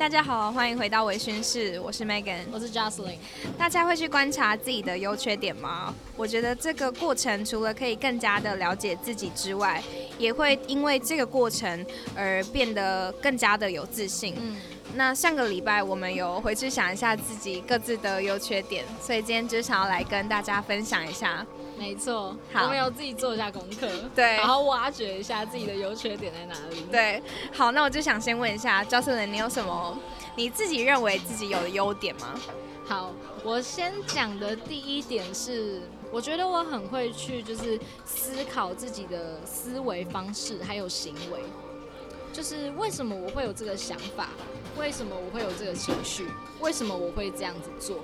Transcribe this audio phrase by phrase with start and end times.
[0.00, 3.18] 大家好，欢迎回到微醺室，我是 Megan，我是 Jocelyn。
[3.58, 5.94] 大家会去观察自己的优缺点吗？
[6.16, 9.82] 我觉得这个过程除了可以更加的了解自己之外，
[10.16, 11.84] 也会因为这个过程
[12.16, 14.34] 而变得更加的有自信。
[14.40, 14.56] 嗯，
[14.94, 21.46] 那上个礼拜我们有回去想一下自己各自的优缺点，所以今天就想要来跟大家分享一下。
[21.80, 26.82] 没错，我们有自己做一下功课，对，然后挖掘一下自己的优缺点在哪里。
[26.92, 27.22] 对，
[27.54, 29.98] 好，那我就想先问一下教授人，你有什么
[30.36, 32.38] 你自己认为自己有的优点吗？
[32.86, 33.12] 好，
[33.42, 35.80] 我先讲的第一点是，
[36.12, 41.40] 我觉得我很会去就是思考自己的思维方式还有行为，
[42.30, 44.28] 就是为什么我会有这个想法，
[44.78, 46.26] 为什么我会有这个情绪，
[46.60, 48.00] 为什么我会这样子做。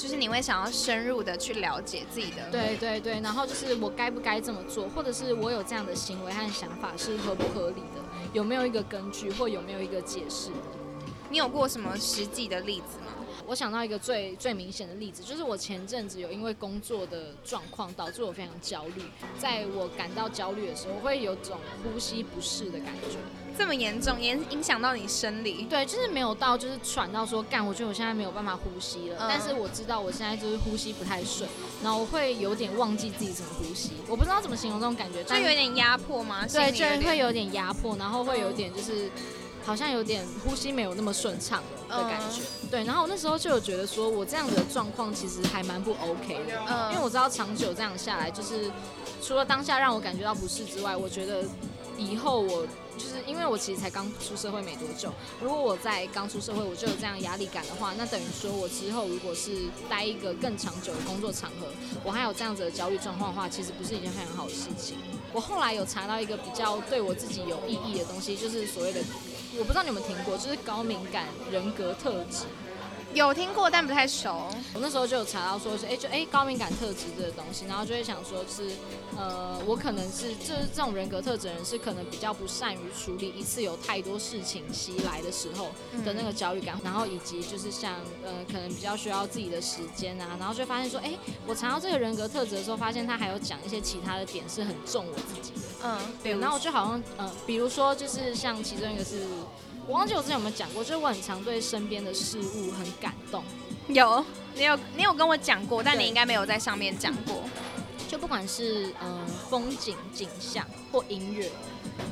[0.00, 8.00] 就是你会想要深入的去了解自己的，对对对，然后就是我该不该这么做，或者是我有这样的行为和想法是合不合理的，
[8.32, 10.50] 有没有一个根据或有没有一个解释？
[11.28, 12.99] 你有过什么实际的例子吗？
[13.50, 19.02] 我想到一个最最明显的例子，就是我前阵子有因为工作的状况导致我非常焦虑，
[19.40, 23.18] 在我感到焦虑的时候，我会有种呼吸不适的感觉。
[23.58, 25.66] 这么严重，影影响到你生理？
[25.68, 29.26] 对，就是没有到，就是喘到说干，我觉得我现在没有办法呼吸了。
[29.28, 31.50] 但是我知道我现在就是呼吸不太顺，
[31.82, 33.94] 然后我会有点忘记自己怎么呼吸。
[34.08, 36.46] 我不知道怎么形容这种感觉，就有点压迫吗？
[36.46, 39.10] 对，就会有点压迫，然后会有点就是
[39.64, 42.42] 好像有点呼吸没有那么顺畅的感觉。
[42.70, 48.70] 对，然后我那时候就有觉得说我这样的状况其实还蛮不 OK 的，因为我知道长久这样下来，就是
[49.22, 51.44] 除了当下让我感觉到不适之外，我觉得。
[51.98, 52.66] 以后我
[52.96, 59.50] 就是因为我其实才刚出社会没多久，如果我在刚出社会我就有这样压力感的话，那等于说我之后如果是
[59.86, 61.66] 待一个更长久的工作场合，
[62.02, 64.96] 我还有这样子的焦虑状况的话，其实不是一件非常好的事情。
[65.34, 69.00] 我后来有查到一个比较对我自己有意义的东西，就是所谓的，
[69.58, 72.44] 我不知道你有没有听过，就是高敏感人格特质。
[73.12, 74.46] 有听过，但不太熟。
[74.72, 78.70] 我那时候就有查到说是，哎，就哎高敏感特质这个东西，然后就会想说是，
[79.16, 85.70] 呃，我可能是就是这种人格特质人是可能比较不善于处理一次有太多事情袭来的时候
[86.04, 91.12] 的那个焦虑感，然后以及就是像呃可能比较需要自己的时间啊，然后就发现说，哎，
[91.46, 99.26] 我查到这个人格特质的时候，发现他还有讲一些其他的点是很重我自己的，嗯，对，然后我就好像呃，比如说就是像其中一个是。
[99.90, 103.42] 我忘记我之前有没有讲过，就是我很常对身边的事物很感动。
[103.88, 104.24] 有，
[104.54, 107.42] 你有你有跟我讲过，但你应该没有在上面讲过。
[108.10, 111.48] 就不管是嗯风景景象或音乐，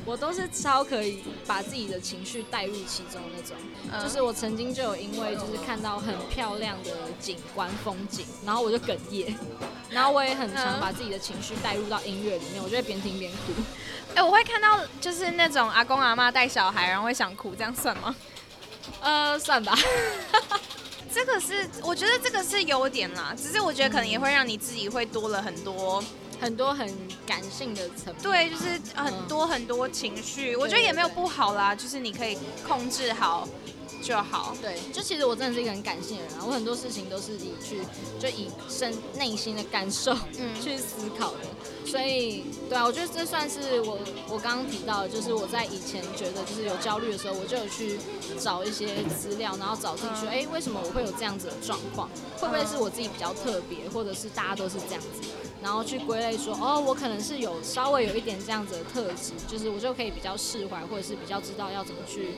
[0.05, 4.01] 我都是超可以把自己的情绪带入其中那种。
[4.01, 9.35] 就是我曾经就有因为就是看到很漂亮的景观风景，然后我就哽咽。
[9.89, 13.51] 然后我也很常把自己的情绪带入到音乐里面，我就会边听边哭。
[14.15, 18.15] 哎，我会看到就是那种阿公阿妈带小孩，然后会想哭，这样算吗？
[19.01, 19.77] 呃，算吧。
[21.13, 26.03] 这个是我觉得这个是优点啦，只是我觉得可能也会让你自己会多了很多
[26.39, 26.87] 很多很
[27.25, 28.21] 感性的层面。
[28.21, 32.37] 对，就是很多很多情绪，我觉得也没有不好啦，就是你可以
[32.67, 33.47] 控制好。
[34.01, 37.81] 就好，对，就其实我真的是一个很感性的人啊，我很多事情都是以去
[38.19, 40.49] 就以身内心的感受嗯。
[40.61, 41.39] 去思考的，
[41.85, 47.97] 所以对啊，我觉得这算是我我刚刚提到的，就是我在以前觉得就是有焦虑的时候，我就有去
[48.39, 52.09] 找一些资料，然后找自己说，哎，为什么我会有这样子的状况？
[52.37, 55.29] 会不会是我自己比较特别，或者是大家都是这样子？
[55.61, 62.31] 然后去归类说，哦，我可能是有稍微有一点这样子的特质，就是我就可以比较释怀，或者是比较知道要怎么去。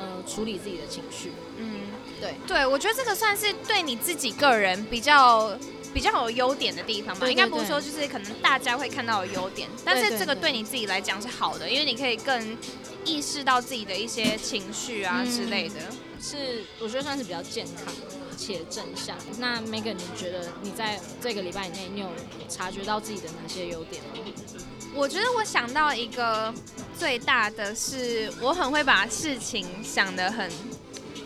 [0.00, 1.80] 呃，处理自己的情绪，嗯，
[2.20, 5.58] 对，对，我觉得这个算是对你自己个人比较
[5.92, 7.28] 比较有优点的地方吧。
[7.28, 12.56] 应该不是说就是可能大家会看到的优点，但是这个对你自己来讲是好的，因为你可以更
[13.04, 15.80] 意识到自己的一些情绪啊之类的，
[16.22, 17.92] 是我觉得算是比较健康
[18.38, 19.16] 且正向。
[19.38, 22.08] 那 Megan，你觉得你在这个礼拜以内，你有
[22.48, 24.10] 察觉到自己的哪些优点吗？
[24.94, 26.54] 我觉得我想到一个
[26.98, 30.50] 最大的是，我很会把事情想得很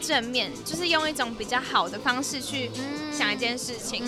[0.00, 2.70] 正面，就是用一种比较好的方式去
[3.16, 4.02] 想一件事情。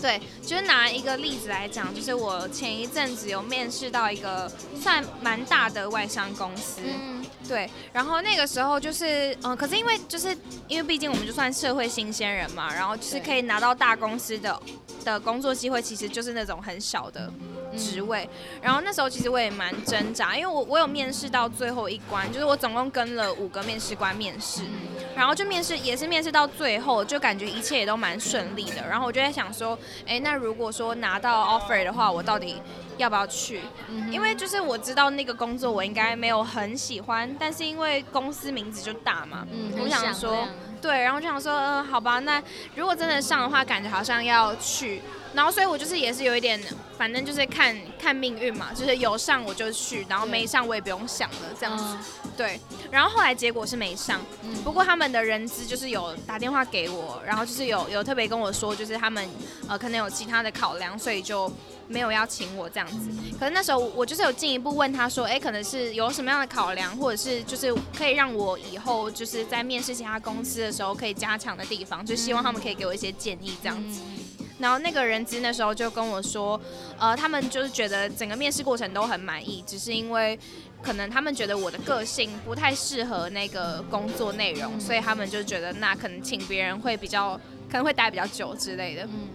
[0.00, 4.48] 对，就是拿一个例子来讲，就是我前一阵子有面试到一个
[4.80, 6.82] 算蛮大的外商公司。
[7.48, 10.36] 对，然后那个时候就是，嗯，可是因为就是
[10.68, 14.60] 因为毕竟我们就算社会新鲜人嘛，然后就是可以拿到大公司的
[15.04, 17.32] 的工作机会，其实就是那种很小的。
[17.76, 18.26] 职位，
[18.62, 24.62] 然后那时候其实我也蛮挣扎，因为我我有面试到最后一关，就是我总共跟了五个面试官面试，
[25.14, 28.76] 然后就面试也是面试到最后，就感觉一切也都蛮顺利的。
[28.88, 32.60] 然后我就在想说，哎，那如果说拿到 offer 的话，我到底
[32.98, 33.60] 要不要去，
[34.10, 39.46] 因为就是我知道那个工作我应该没有很喜欢，但是因为公司名字就大嘛，
[39.80, 40.46] 我想说
[40.80, 42.42] 对，然后就想说，嗯，好吧，那
[42.76, 45.00] 如果真的上的话，感觉好像要去。
[45.34, 46.58] 然后，所以我就是也是有一点，
[46.96, 51.84] 反正就是看看命运嘛，就是有上我就去，然后没上我也不用想了这样子。
[52.36, 52.58] 对，
[52.90, 54.20] 然后后来结果是没上，
[54.64, 59.28] 不过他们的人资就是有打电话给我，然后就是有有特别跟我说，就是他们
[59.68, 61.52] 呃可能有其他的考量，所以就
[61.88, 63.10] 没有邀请我这样子。
[63.38, 74.00] 可是那时候我就是有进一步问他说，哎，可能是有什么样的考量，或者是就是可以让我以后就是在面试其他公司的时候可以加强的地方，就希望他们可以给我一些建议这样子。
[74.58, 76.60] 然后那个人资那时候就跟我说，
[76.98, 80.36] 呃，他们就是觉得整个面试过程都很满意，只是因为
[80.82, 87.40] 可能他们觉得我的个性不太适合那个工作内容，所以他们就觉得那可能请别人会比较
[87.70, 89.04] 可能会待比较久之类的。
[89.04, 89.28] 嗯，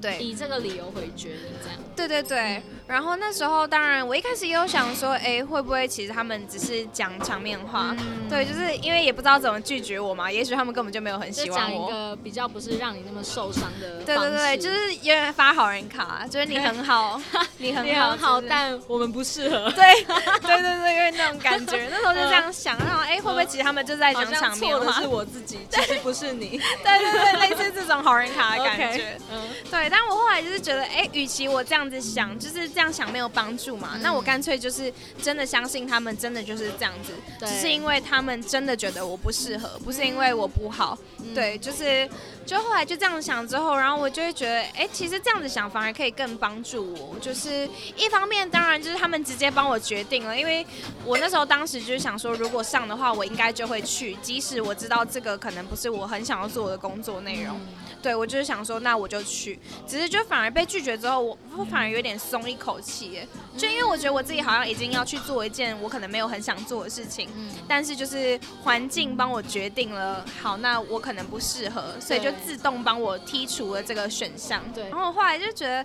[0.00, 1.78] 对，以这个理由回绝你这样。
[1.94, 2.62] 对对对。
[2.86, 7.94] 然后那时候，当然我一开始也有想说，哎，会不会其实他们只是讲场面话？
[8.28, 10.30] 对，就是因为也不知道怎么拒绝我嘛。
[10.30, 11.88] 也许他们根本就没有很喜欢我。
[11.88, 14.02] 讲一个比较不是让你那么受伤的。
[14.02, 17.20] 对对对，就是有点发好人卡，就是你很好，
[17.58, 19.70] 你很好，很好，但我们不适合。
[19.70, 25.00] 对对对对，因为那种感觉，那时候就这样想，然后哎，会不会其实他们就在讲场面话？
[25.00, 26.58] 是我自己，其实不是你。
[26.82, 29.16] 对对对，类似这种好人卡的感觉。
[29.30, 29.40] 嗯。
[29.70, 32.70] 对，但我后来就是觉得，哎，与其我这样子想，就是。
[32.70, 33.98] 这样想没有帮助嘛？
[34.00, 40.96] 那我干脆就是真的相信他们，真的就是这样子，只是因为他们真的觉得我不适合，不是因为我不好。
[41.34, 42.08] 对，就是
[42.46, 47.18] 就后来就这样想之后，然后我就会觉得，哎，其实这样子想反而可以更帮助我。
[47.18, 50.64] 就是一方面，当然就是他们直接帮我决定了，因为
[51.04, 57.60] 我那时候当时就是想说，如果上的话，我应该就会去，即使我知道这个可能不是我很想要做的工作内容。
[58.00, 59.58] 对，我就是想说，那我就去。
[59.86, 63.20] 只是就反而被拒绝之后，我我反而有点松一口气，
[63.56, 67.28] 就因为我觉得我自己好像已经要去做一件我可能没有很想做的事情，
[67.66, 74.62] 但是就是环境帮我决定了，好，那我可能不适合，所以就自动帮我剔除了这个选项。
[74.72, 75.84] 对，然后我后来就觉得。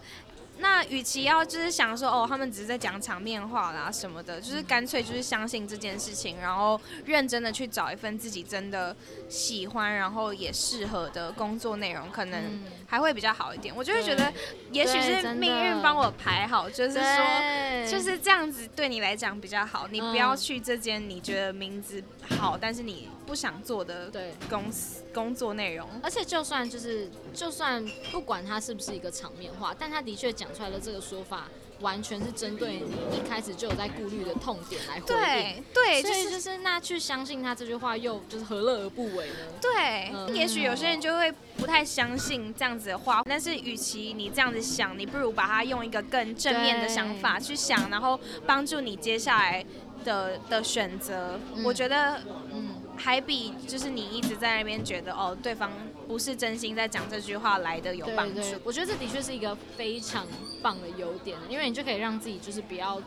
[0.57, 8.95] 那与其要就是想说哦，他们只是在讲场面话啦什么的，就是干脆就是相信这件事情，然后认真的去找一份自己真的
[9.27, 12.41] 喜欢，然后也适合的工作内容，可能
[12.87, 13.75] 还会比较好一点。
[13.75, 14.31] 我就会觉得，
[14.71, 19.89] 也许是命运帮我排好，就是说就是这样子对你来讲比较好。
[19.91, 22.01] 你不要去这间你觉得名字
[22.39, 24.09] 好，但是你不想做的
[24.49, 25.85] 公司工作内容。
[26.01, 30.45] 而且就算就是就算不管它是不是一个场面话，但他的确讲。
[30.45, 31.47] 讲出来的这个说法，
[31.85, 35.13] 完全是针对你一开始就有在顾虑的痛点来回
[35.53, 35.63] 应。
[35.71, 39.35] 对，所以就是那去相信他这句话，又就是何乐而不为呢？
[39.61, 49.63] 对，也许有些人就会不太相信这样子的话，但是与其你这样子想，你不如把它用一个更正面的想法去想，然后帮助你接下来
[50.03, 51.39] 的的选择。
[51.63, 52.19] 我觉得，
[52.51, 52.75] 嗯。
[52.97, 55.71] 还比就是你一直在那边觉得哦，对方
[56.07, 58.42] 不是真心在讲这句话来的有帮助。
[58.63, 60.25] 我觉得这的确是一个非常
[60.62, 63.01] 棒的优点，因为你就可以让自己就是不要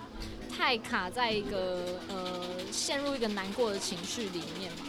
[0.48, 4.86] 太卡在一个呃陷入一个难过的情绪里面嘛。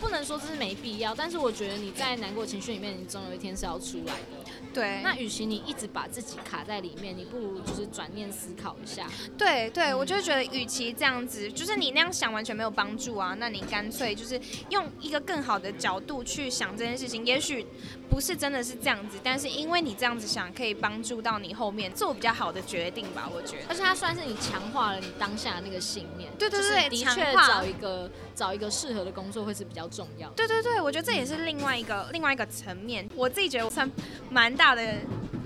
[0.00, 4.50] 不能说这是没必要，但是我觉得你在难过情绪里面，你总有一天是要出来的。
[4.78, 9.08] 对，那与其你一直把自己卡在里面，你不如就是转念思考一下。
[9.36, 17.26] 对对，我就觉得，与其这样子，就是你那样想完全没有帮助啊，那你干脆就是用一个更好的角度去想这件事情。
[17.26, 17.66] 也许
[18.08, 23.28] 不是真的是这样子，但是因为你这样子想，可以帮助到你后面做比较好的决定吧。
[23.34, 26.30] 我觉得，而且它算是你强化了你当下的那个信念。
[26.38, 28.08] 对对对，的确找一个
[28.38, 30.28] 找一个适合的工作会是比较重要。
[30.36, 33.08] 对对对，我觉得这也是另外一个另外一个层面。
[33.16, 33.90] 我自己觉得我算
[34.30, 34.94] 蛮大的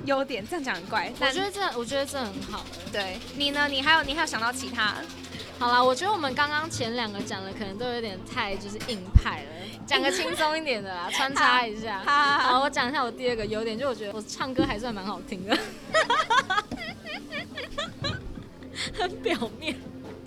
[0.04, 1.10] 优点，这样讲很怪。
[1.18, 2.66] 我觉得这我觉得这很好。
[2.92, 3.66] 对你呢？
[3.66, 4.94] 你还有你还有想到其他？
[5.58, 9.50] 好啦，我觉得我们刚刚前两个讲的可能都有点太就是硬派了，
[9.86, 12.02] 讲个轻松一点的啦，穿插一下。
[12.04, 15.56] 好，我讲一下我第二个优点，就我觉得我唱歌还算蛮好听的。
[18.98, 19.76] 很表面。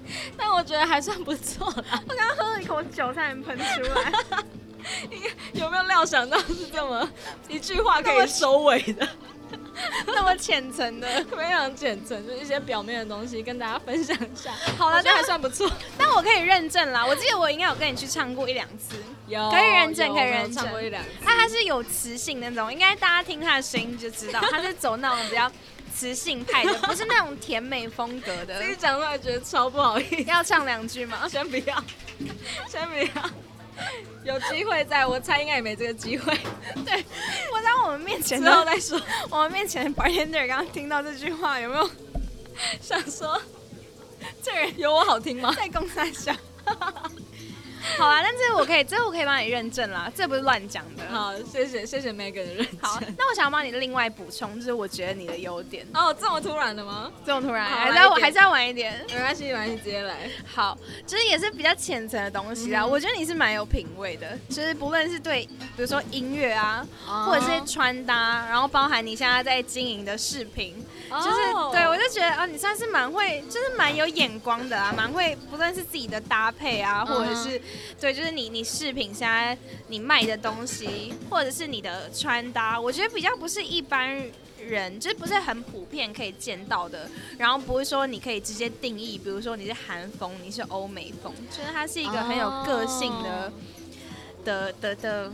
[0.38, 2.02] 但我觉得还算不错啦。
[2.08, 4.12] 我刚刚喝了一口酒，差点喷出来。
[5.10, 7.10] 你有没有料想到是这么
[7.48, 9.08] 一句话可以收尾的？
[10.08, 14.52] 那么浅层的，非常浅层，就是一些表面的东西跟大家分享一下。
[14.78, 15.70] 好了，这还算不错。
[15.98, 18.96] 但我可以认证啦，我记得我应该有跟你去唱过一两次。
[19.28, 20.54] 有，可以认证，可以认证。
[20.54, 21.10] 唱过一两次。
[21.26, 25.52] 他他是有磁性那种，应该大家听他的声音就知道，他是走那种比较。
[25.96, 28.62] 磁性派的， 不是那种甜美风格的。
[28.62, 30.24] 自己讲出来觉得超不好意思。
[30.24, 31.28] 要唱两句吗？
[31.30, 31.84] 先不要，
[32.68, 33.30] 先不要。
[34.24, 36.34] 有机会在，我猜应该也没这个机会。
[36.86, 37.04] 对，
[37.52, 39.00] 我在我们面前之后再说。
[39.30, 41.90] 我们面前 bartender 刚刚听到这句话，有没有
[42.82, 43.42] 想说，
[44.42, 45.54] 这人有我好听吗？
[45.56, 46.36] 在公山下。
[47.98, 51.04] 好啊，但是我可以，这我可以帮你认证啦，这不是乱讲的。
[51.10, 52.78] 好，谢谢谢谢 Megan 的认证。
[52.82, 55.86] 好，那我想要帮你另外补充，就是我觉得你的优点。
[55.94, 57.12] 哦，这么突然的吗？
[57.26, 59.06] 这么突然，还是要还是要晚一点？
[59.14, 60.30] 没关系，没关系，直接来。
[60.46, 62.86] 好，就是也是比较浅层的东西啦。
[62.86, 66.86] 我觉得你是蛮有品味的，就是不论是对，比如说音乐啊，
[67.26, 70.76] 或者是穿搭，然后包含你现在在经营的视频。
[71.08, 77.62] 就是对我就觉得啊，你算是蛮会，就是蛮有眼光的啊，蛮会，不论是自己的搭配啊，或者是
[78.00, 84.22] 对，就是你你饰品现在你卖的东西，或者是你的穿搭，我觉得比较不是一般
[84.60, 93.54] 人，就是不是很普遍可以见到的，然后不会说你可以直接定义，比如说你是韩风，你是欧美风，就是它是一个很有个性的
[94.44, 95.32] 的的的。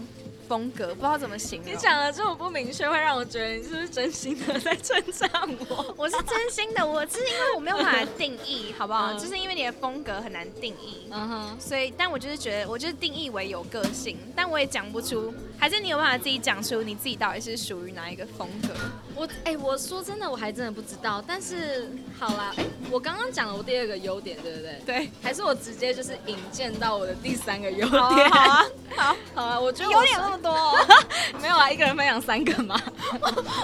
[0.51, 5.31] 风格不知道怎么形容，你讲的这么不明确，会让我觉得你是不是真心的在称赞
[5.70, 5.96] 我？
[5.98, 9.13] 我是真心的，我是因为我没有办法定义，好不好？
[9.13, 18.74] 就是因为你的风格很难定义，嗯哼，所以，但我就是觉得，我就是定义为有个性，但我也讲不出，还是你有办法自己讲出你自己到底是属于哪一个风格？
[19.15, 21.24] 我，哎，我说真的，我还真的不知道。
[21.25, 21.89] 但是，
[22.20, 24.81] 好啦，哎，我刚刚讲了我第二个优点，对不对？
[24.86, 28.01] 对，还是我直接就是引荐到我的第三个 优点？
[28.01, 28.65] 好啊，
[28.98, 30.51] 好， 好啊，我觉得优点那么多，
[31.41, 32.79] 没有啊，一个人分享三个吗？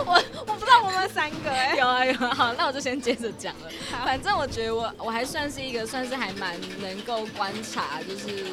[0.06, 3.70] 我我不知道我们三个哎，有啊有啊，好，那我就先接着讲了。
[4.06, 8.46] 反正我觉得我我还算是一个算是还蛮能够观察，就是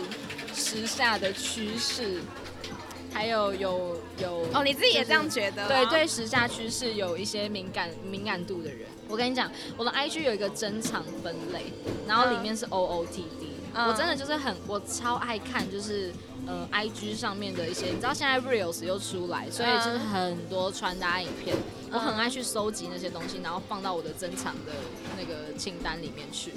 [0.55, 2.21] 时下的趋势。
[3.13, 5.69] 还有有有哦，你自己也这样觉得？
[5.69, 11.73] 对对，时下趋势有一些敏感敏感度的人，我跟你讲，我的 IG 有一个珍藏分类，
[12.09, 16.13] 然后里面是 OOTD，我真的就是很我超爱看，就是
[16.47, 21.57] 呃 IG 上面的一些，你知道现在 Reels 又出来，所以就是很多穿搭影片，
[21.93, 24.73] 我很爱去收集那些东西，然后放到我的珍藏的
[25.19, 26.53] 那个清单里面去，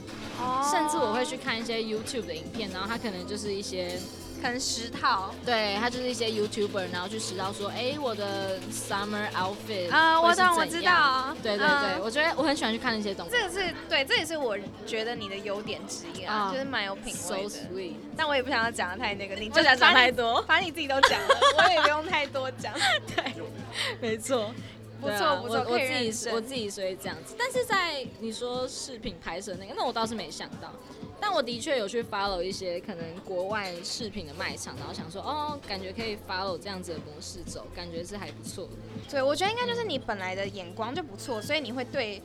[0.72, 4.00] 甚至我会去看一些 YouTube 的影片，然后它可能就是一些。
[4.42, 13.32] 可能十套，对他就是一些 YouTuber，然后去十套说，哎，我的 summer outfit 啊，我懂，我知道，对对对，我觉得我很喜欢去看那些东西。
[13.32, 17.50] 这个是对，这也是我觉得你的优点之一啊，就是蛮有品味的。
[17.50, 21.28] So sweet，但我也不想要讲的太那个，你就想讲太多，反正你自己都讲了，
[21.58, 22.74] 我也不用太多讲。
[23.16, 23.34] 对，
[24.00, 24.54] 没错，
[25.00, 27.36] 不错不错，我自己我自己所以这样子。
[27.38, 30.72] 但是在你说饰品拍摄那个，那我倒是没想到。
[31.20, 38.72] 但我的确有去 follow 一些可能国外饰品的卖场，然后想说，哦，感觉可以 follow 这样子的模式走，感觉是还不错的。
[39.10, 42.22] 对，我觉得应该就是你本来的眼光就不错，所以你会对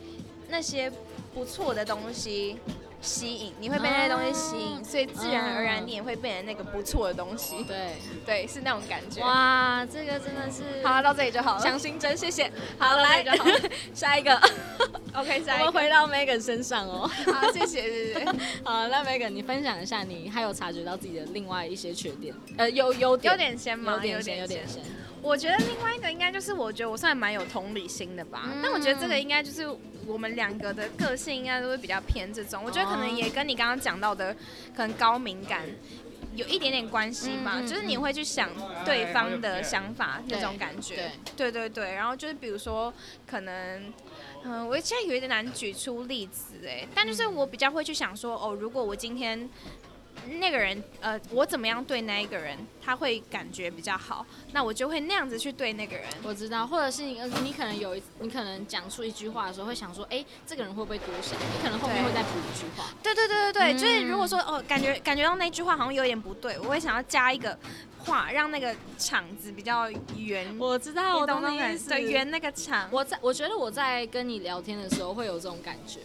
[0.47, 0.91] 那些
[1.33, 2.57] 不错的东西。
[3.03, 7.63] 吸引你会被那些东西吸引，所以自然而然你也会变成那个不错的东西。
[7.65, 9.21] 对对，是那种感觉。
[9.21, 11.61] 哇，这个真的是好，到这里就好了。
[11.61, 12.49] 强心针，谢谢。
[12.79, 13.23] 好，来
[13.93, 14.33] 下一个。
[15.13, 15.65] OK，下一个。
[15.65, 17.07] 我们回到 Megan 身上哦。
[17.25, 18.25] 好，谢谢谢谢。
[18.63, 22.33] 好，那 Megan 你分享一下，你还有察觉到自己的另外一些缺点？
[22.57, 23.31] 呃，优优点。
[23.31, 23.93] 优点先吗？
[23.95, 24.81] 有点先，有点先。
[25.23, 28.49] 我觉得另外一个应该就是，我觉得我算蛮有同理心的吧。
[28.61, 29.65] 但我觉得这个应该就是
[30.05, 32.61] 我们两个的个性应该都会比较偏这种。
[32.63, 34.35] 我觉得可能也跟你刚刚讲到的，
[34.75, 35.63] 可能高敏感
[36.35, 37.61] 有一点点关系吧。
[37.61, 38.49] 就是你会去想
[38.83, 41.09] 对方的想法那种感觉。
[41.37, 41.93] 对对对。
[41.93, 42.93] 然后就是比如说，
[43.25, 43.93] 可能
[44.43, 49.49] 嗯，我现在有一点难举出例子哎，但就是我比较会去想说，哦，如果我今天。
[50.39, 56.05] 那个人，呃，我怎么样对那一个人，他会感觉比较好，那我就会那样子去对那个人。
[56.23, 61.37] 我知道，或者是你，你可能有，你可能讲出一句话的时候，会想说，哎，这个人会不会多想？
[61.39, 62.89] 你可能后面会再补一句话。
[63.01, 67.57] 对对对对对，就是如果说，哦，感觉感觉到那句话好像有点不对，我会想要加一个
[67.99, 70.57] 话，让那个场子比较圆。
[70.57, 71.89] 我知道，我懂那个意思。
[71.89, 72.87] 对，圆那个场。
[72.91, 75.99] 我在，我觉得我在跟你聊天的时候会有这种感觉。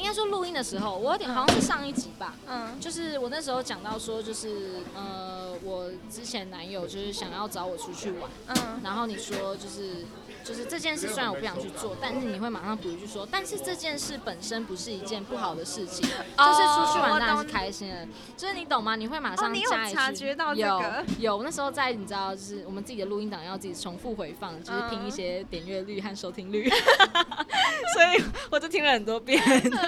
[0.00, 10.06] 啊，应该说录音的时候，我有点好像是上一集吧，嗯，就是我那时候讲到说，就是呃，我之前男友就是想要找我出去玩，嗯，然后你说就是。
[10.44, 18.06] 就是这件事，虽然我不想去做，但是你会马上补一句说，但是这件事本身不是一件不好的事情，就是出去玩当然是开心的，
[18.36, 18.96] 就是你懂吗？
[18.96, 20.82] 你会马上加一句，有
[21.18, 26.68] 有那时候在你知道，就是我们自己的录音档要自己重复回放，就是听一些点阅率和收听率，
[27.94, 29.42] 所以我就听了很多遍，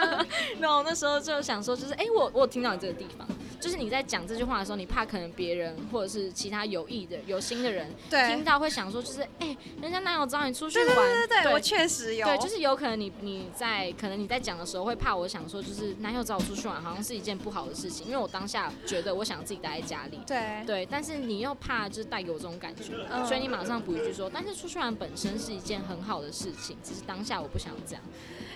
[0.60, 3.26] 然后那时候就想说，就是哎，我我听到你这个地方。
[3.62, 22.82] 就是你在讲这句话的时候，你怕可能别人或者是其他有意的、有心的人听到会想说，就是哎，人家男友找你出去玩，对对对对，我确实有，对，就是有可能你你在可能你在讲的时候会怕我想说，就是男友找我出去玩好像是一件不好的事情，因为我当下觉得我想自己待在家里，对对，但是你又怕就是带给我这种感觉，
[23.24, 28.02] 所以你马上补一句说，但是出去玩本身是一件很好的事情，只是当下我不想这样，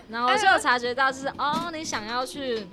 [0.09, 2.67] 然后我就察觉到就是哦，你想要去。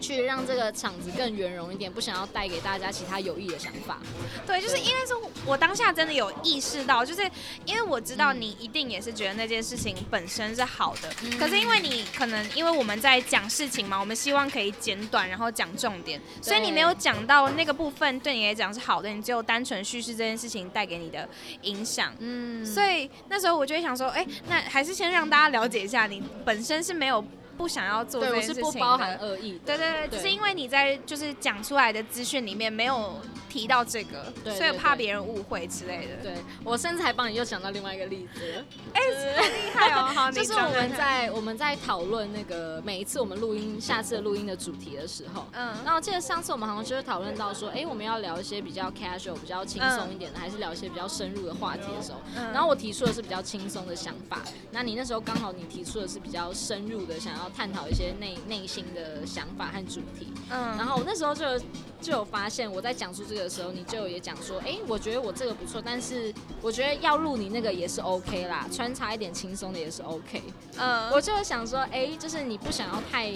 [0.00, 3.98] 去让这个场子更圆融一点，不想要带给大家其他有益的想法。
[4.46, 7.22] 对，就是因为说，我当下真的有意识到，就是
[7.64, 21.28] 因为我知道你一定也是觉得那件事情本身是好的，可是因为你可能因为我们在讲事情嘛，我们希望可以简短，然后讲重点，所以你没有讲到那个部分对你来讲是好的，你只有单纯叙事这件事情带给你的
[21.62, 22.14] 影响。
[22.18, 27.24] 嗯，所以那时候我就会想说，哎，那还是先让大家了解一下，你本身是没有。
[27.58, 29.60] 不想要做这件事情的，不包含恶意。
[29.66, 36.22] 对对对，只是因为你在就是讲出来的资讯里面没有提到这个，所以怕别人误会之类的。
[36.22, 36.34] 对
[36.64, 40.04] 我甚至还帮你又想到另外一个例子，哎，厉害哦！
[40.14, 52.20] 好，就是我们在我们在讨论那个每一次我们录音下次录音的主题的时候，嗯，那我记得上次我们好像就是讨论到说，哎，我们要聊一些比较 casual、比较轻松一点的，还是聊一些比较深入的话题的时候，
[52.52, 57.47] 然后我提出的是比较轻松的想法，那你那时候刚好你提出的是比较深入的想要。
[57.48, 61.58] 探讨一些内内心的想法和主题，嗯，然后我那时候就
[62.00, 70.42] 就有发现，我在讲述这个的时候，你就也讲说，哎，我觉得我这个不错，但是我觉得要录你那个也是 OK 啦，穿插一点轻松的也是 OK，
[70.78, 73.32] 嗯，我就想说，哎，就是你不想要太。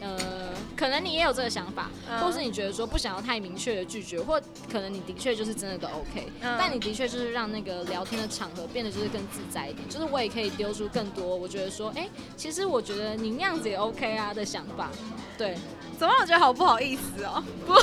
[0.00, 0.18] 呃，
[0.76, 1.90] 可能你也有这个想法，
[2.20, 4.40] 或是你觉得说不想要太明确的拒绝，或
[4.70, 14.90] 可能你的确就是真的都 OK，但你的确就是让那个聊天的场合变得就是更自在一点，就是我也可以丢出更多，我觉得说，哎，其实我觉得你那样子也 OK 啊的想法，
[15.36, 15.54] 对，
[15.98, 17.44] 怎么我觉得好不好意思哦？
[17.66, 17.74] 不，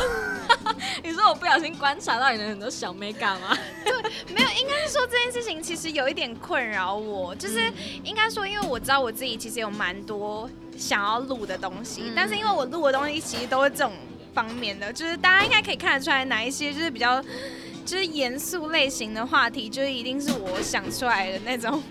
[1.03, 3.55] 你说我不小心观察到你的很多小美感吗？
[3.85, 3.93] 对，
[4.33, 7.71] 没有，应该是说这件事情其实有一点困扰我，就是
[8.03, 10.49] 应该说，因为我知道我自己其实有蛮多。
[10.77, 13.91] 想要录的东西，但是因为我录的东西其实都是这种
[14.33, 17.21] 方面的，就是大家应该可以看得出来哪一些就是比较
[17.83, 21.81] 就是严肃类型的话题，就是一定是我想出来的那种。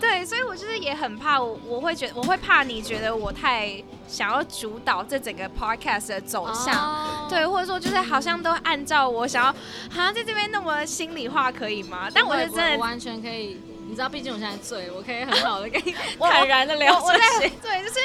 [0.00, 9.52] 对，所以我就是也很怕，我我会觉我会怕你觉得我太想要主导这整个 podcast 的走向，对，或者说就是好像都按照我想要，
[9.90, 12.08] 好像在这边那么心里话可以吗？
[12.12, 13.60] 但我是真的完全可以。
[13.94, 17.48] 你知道，毕竟我现在醉，我可以很好的跟你 坦然的聊这些。
[17.62, 18.00] 对，就是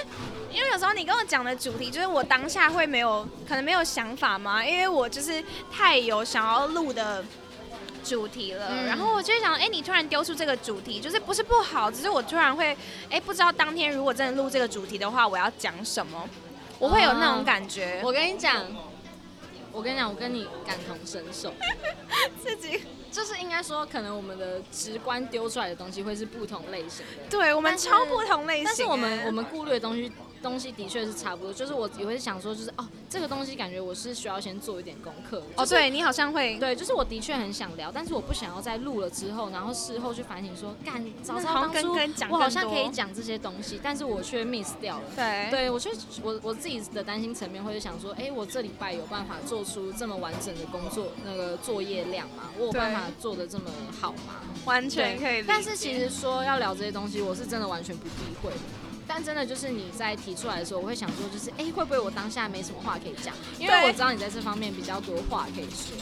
[0.52, 5.44] 因为有时候你跟我讲的主题，就是我当下会没有可能没有想法嘛，因为我就是
[5.76, 7.26] 太有想要录的
[8.04, 8.86] 主题了。
[8.86, 12.78] 然后我就想，哎，你突然丢出这个主题，就是不是不好，只是我突然会，
[13.10, 16.30] 哎，不知道当天如果真的录这个主题的话，我要讲什么，
[16.78, 18.00] 我会有那种感觉。
[18.04, 18.64] 我跟你讲，
[19.80, 21.54] 我跟你讲，我跟你感同身受，
[22.44, 22.82] 自己。
[23.10, 28.66] 就是应该说，可能我们的直观丢出来的东西会是不同类型的，对我们超不同类型。
[28.66, 30.12] 但是我们我们顾虑的东西。
[30.42, 35.44] 东西的确是差不多，就是我也会想说，就是哦，这个东西感觉我是需要先做一点功课。
[35.56, 41.96] 哦，对你好像会，对，就是我的确很想聊，但是我不想要在录了之后，然后事后去反省说，干，早知道当初
[42.30, 45.04] 我好像可以讲这些东西，但是我却 miss 掉了。
[45.16, 45.90] 对，对我却
[46.24, 52.50] 我我自己的担心层面会想说，哎，我这礼拜有办法做出这么完整的工作那个作业量吗？
[52.58, 53.66] 我有办法做的这么
[54.00, 54.36] 好吗？
[54.66, 55.44] 完全可以。
[55.44, 58.52] 但是其实说要聊这些东西，我是真的完全不避讳。
[59.12, 63.34] 但真的就是你在提出来的时候，我会想说，就是哎，会不会我当下没什么话可以讲？
[63.58, 65.98] 因为我知道你在这方面比较多话可以说。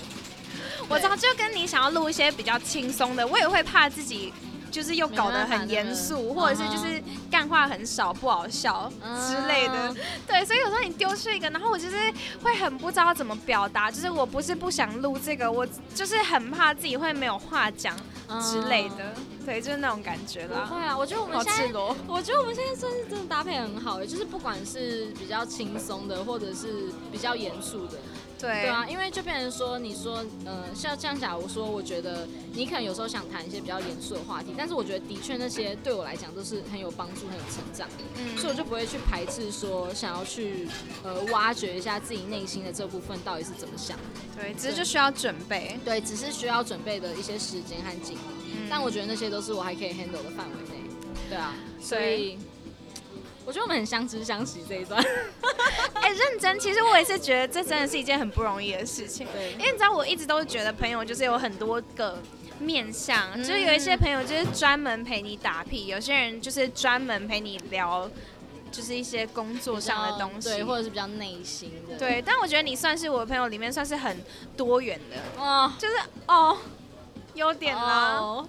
[0.89, 4.33] 我知道，就跟你想要录一些比较轻松的，我也会怕自己
[4.69, 8.91] 就是又搞得很严肃，或者是就是干话很少、不好笑
[9.29, 9.95] 之类的。
[10.27, 11.95] 对，所以有时候你丢出一个，然后我就是
[12.43, 13.89] 会很不知道怎么表达。
[13.89, 15.65] 就是我不是不想录这个，我
[15.95, 17.95] 就是很怕自己会没有话讲
[18.41, 19.13] 之类的。
[19.47, 20.65] 对，就是那种感觉啦。
[20.65, 27.93] 会啊，我觉得我们现在，我觉得我们现在算是真的搭配很好，就是不管是比较轻松的，或者是比较严肃的。
[28.37, 28.49] 对。
[28.63, 40.67] 对啊，因为就变成说，你说，呃，像这样假如说，我觉得你可能有时候想谈一些比较严肃的话题，但是我觉得的确那些对我来讲都是很有帮助、很有成长的，嗯，所以我就不会去排斥说想要去
[41.03, 43.97] 呃挖掘一下自己内心的这部分到底是怎么想。
[44.35, 45.79] 对，只是就需要准备。
[45.85, 48.36] 对，只是需要准备的一些时间和精力。
[48.69, 50.89] 但我觉得那些都是我还可以 handle 的范围内，
[51.29, 52.37] 对啊，所以
[53.45, 55.03] 我觉得我们很相知相惜这一段。
[55.93, 59.27] 哎，认真，其实我也是觉得这真的是一件很不容易的事情。
[59.33, 62.21] 对，因为你知道，我一直都觉得朋友就是有很多个
[62.59, 68.09] 面相，就是有一些朋友就是专门陪你打屁，有些人就是专门陪你聊。
[68.69, 71.97] 就是一些工作上的东西，对，或者是比较内心的。
[71.97, 74.17] 对，但我觉得你算是我的朋友里面算是很
[74.57, 75.95] 多元的，哦，就是
[76.27, 76.57] 哦，
[77.37, 78.43] 优点啦。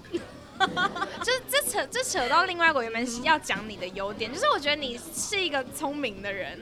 [1.22, 6.60] 就是这扯这扯到另外一个原本要讲你的优点，就是我觉得你是一个聪明的人，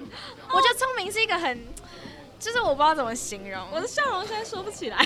[0.50, 1.64] 我觉得聪明是一个很，
[2.38, 5.02] 就是我不知道怎么形容，我的笑容现在说不起来，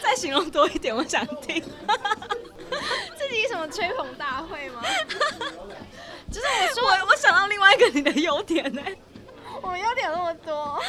[0.00, 1.60] 再形容多一点，我想听，
[3.18, 4.84] 自己什么吹捧大会吗？
[6.30, 8.80] 就是我说我我想到另外一个你的优点呢，
[9.60, 10.80] 我优点那么多。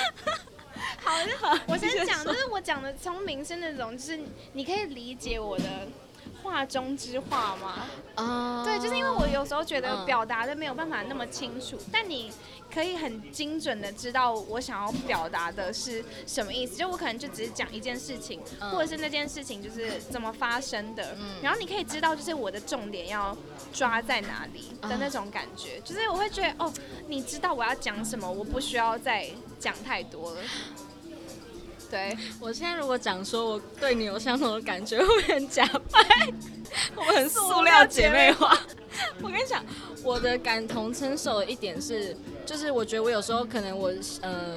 [1.04, 4.20] 好，我先讲，就是我讲的聪明是那种，就是
[4.54, 5.88] 你可以理解我的
[6.44, 7.86] 话中之话吗？
[8.16, 12.32] 啊，对，就是因为我有时候觉得表达的没有办法那么清楚，但你
[12.72, 16.76] 可以很精准的知道我想要表达的是什么意思。
[16.76, 23.36] 就我可能就只是讲一件事情，或者是那件事情就是怎么发生的，然后你可以知道就是我的重点要
[23.74, 25.80] 抓在哪里的那种感觉。
[25.82, 26.72] 就是我会觉得哦，
[27.08, 29.28] 你知道我要讲什么，我不需要再
[29.60, 30.42] 讲太多了。
[31.90, 36.32] 对 我现在如果讲说我对你有相同的感觉，会很假掰，
[36.96, 38.58] 我们很塑料姐妹花。
[39.22, 39.64] 我跟你讲，
[40.04, 44.56] 我的感同身受的一点是，就是我觉得我有时候可能我呃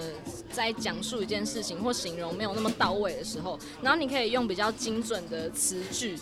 [0.53, 6.19] 在讲述一件事情或形容没有那么到位的时候，然后你可以用比较精准的词句。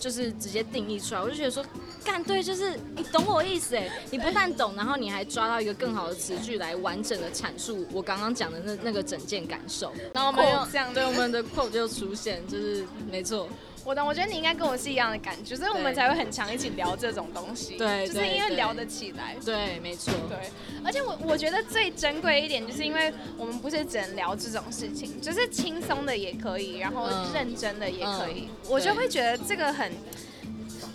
[0.00, 1.64] 就是直接定义出来，我就觉得说，
[2.02, 9.92] 干对，就是你懂我意思哎，你不但懂，然后你还抓到一个更好的词句来完整的阐述我刚刚讲的那那个整件感受。
[10.14, 13.46] 然后我们这样，对我们的 quote 就出现，就是没错。
[13.84, 17.76] 我懂，我觉得你应该跟我是一样的感觉，所以我们才会很常一起聊这种东西。
[17.76, 19.34] 对，就是因为聊得起来。
[19.44, 20.12] 对，没错。
[20.28, 20.50] 对，
[20.84, 29.92] 而且我我觉得最珍贵一点，就是因为我们不是只能聊这种事情，就是轻松的也可以，然后认真的也可以，我就会觉得这个很。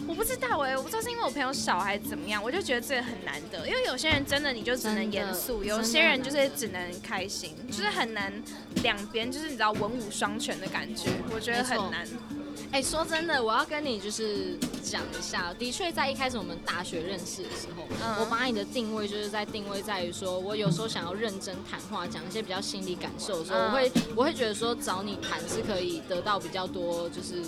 [0.08, 8.32] 我不知道哎，我不知道是因为我朋友少还是怎么样，我就觉得这个很难得，因为有些人真的你就只能严肃，有些人就是只能开心，就是很难
[8.84, 12.08] 两边就是你知道文武双全的感觉，我觉得很难。
[12.76, 17.86] 哎，说真的，我要跟你就是讲一下，的确在一开始我们大学认识的时候，
[18.20, 27.42] 我把你的定位就是在定位在于说，我有时候想要认真谈话，讲一些比较心理感受的时候，我会我会觉得说找你谈是可以得到比较多就是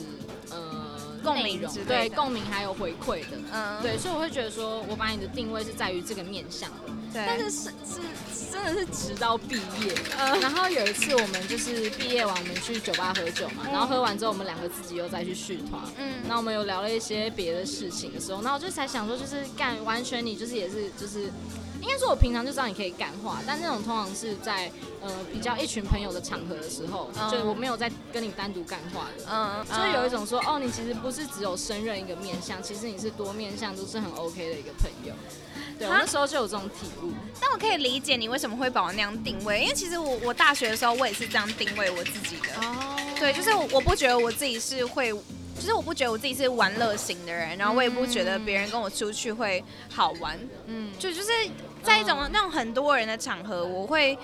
[0.50, 0.96] 呃。
[1.24, 6.97] 共鸣对共鸣还有回馈的，嗯，对，所以我会觉得说，我把你的定位是在于这个面向的，对。
[7.14, 21.32] 但是是是真的是直到毕业，嗯，然后有一次我们就是毕业完，我们去酒吧喝酒嘛，然后喝完之后，我们两个自己又再去续团，嗯，那我们有聊了一些别的事情的时候，那我就才想说，就是干完全你就是也是就是。
[21.80, 35.14] 应该说，我平常就知道你可以感化，但那种通常是在呃比较一群朋友的场合的时候，就我没有在跟你单独感化的，嗯，就有一种说，哦，你其实不是只有胜任一个面相，其实你是多面相，都是很 OK 的一个朋友。
[35.78, 37.12] 对，我那时候就有这种体悟。
[37.40, 42.62] 但我可以理解你为什么会把我那样定位，因为其实我我大学的时候我也是这样定位我自己的。
[42.62, 45.14] 哦，对，就是我不觉得我自己是会。
[45.60, 51.32] 就是我不觉得我自己是玩乐型的人，然后我也不觉得别人跟我出去会好玩，嗯，就就是
[51.82, 54.16] 在一种那种很多人的场合，我会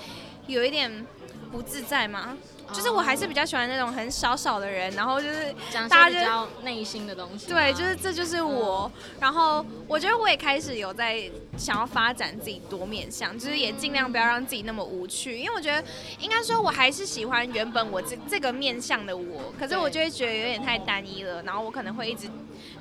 [0.45, 1.03] 有一点
[1.51, 2.37] 不自在吗？
[2.73, 5.53] 就是我还是比较喜欢那种很少少的人，然后就是
[5.87, 7.47] 大家比较内心的东西。
[7.47, 8.91] 对，就是这就是我。
[9.19, 15.37] 然后我觉得我也开始有在想要发展自己多面相，就是也尽量不要让自己那么无趣。
[15.37, 15.83] 因为我觉得
[16.19, 22.27] 应该说我还是喜欢原本我这这个面相的我，可是我就会觉得有点太单一了，然后我可能会一直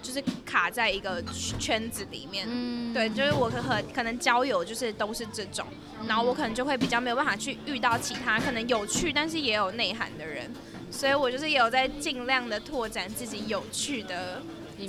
[0.01, 1.23] 就是卡在一个
[1.59, 2.47] 圈子里面。
[2.49, 5.67] 嗯，对，就是我和可能交友就是都是这种，
[6.09, 9.71] 然后我可能就会比较没有办法去遇到其他可能有趣，但是也有。
[9.83, 10.49] 内涵的人，
[10.93, 14.41] 所以我就是有在尽量的拓展自己有趣的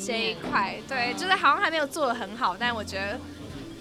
[0.05, 3.19] 这一块，对，就是好像还没有做的很好，但我觉得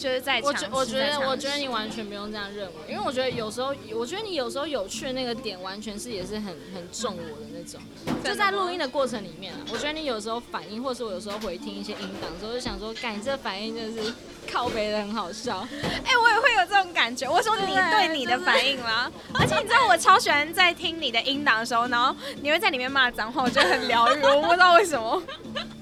[0.03, 7.81] 就是在我觉我觉得我觉得你完全不用这样认为，因为我觉得有时候我觉得你有时候有趣的那个点，完全是也是很很重我的那种，
[8.25, 14.13] 就在录音的过程里面啊，我觉得你有时候反应，或者是我有时候回听一些音档的时候，就想说，干你这反应真的是。
[14.51, 15.67] 靠背的很好笑，
[16.05, 17.31] 哎，我也会有这种感觉。
[17.31, 24.21] 我说你对你的反应啦，而且你知道我超喜欢在听你的音档的时候，然后你会在里面骂脏话，我觉得很疗愈。
[24.21, 25.23] 我不知道为什么，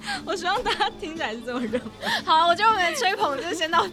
[0.25, 1.81] 我希望大家听起来是这么认为。
[2.25, 3.87] 好，我觉得我们吹捧就先到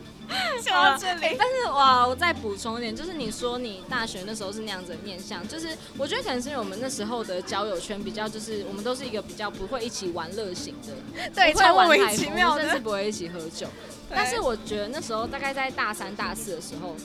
[0.62, 1.36] 先到这里。
[1.38, 13.68] 但是哇，我再补充一点，就是你说你大学那时候是那样子的面相，就是我觉得可能是因为我们那时候的交友圈比较，就是我们都是一个比较不会一起玩乐型的，对，超莫名其妙，甚至不会一起喝酒。
[14.10, 16.96] 但是我觉得那时候大概在大三、大四的时候，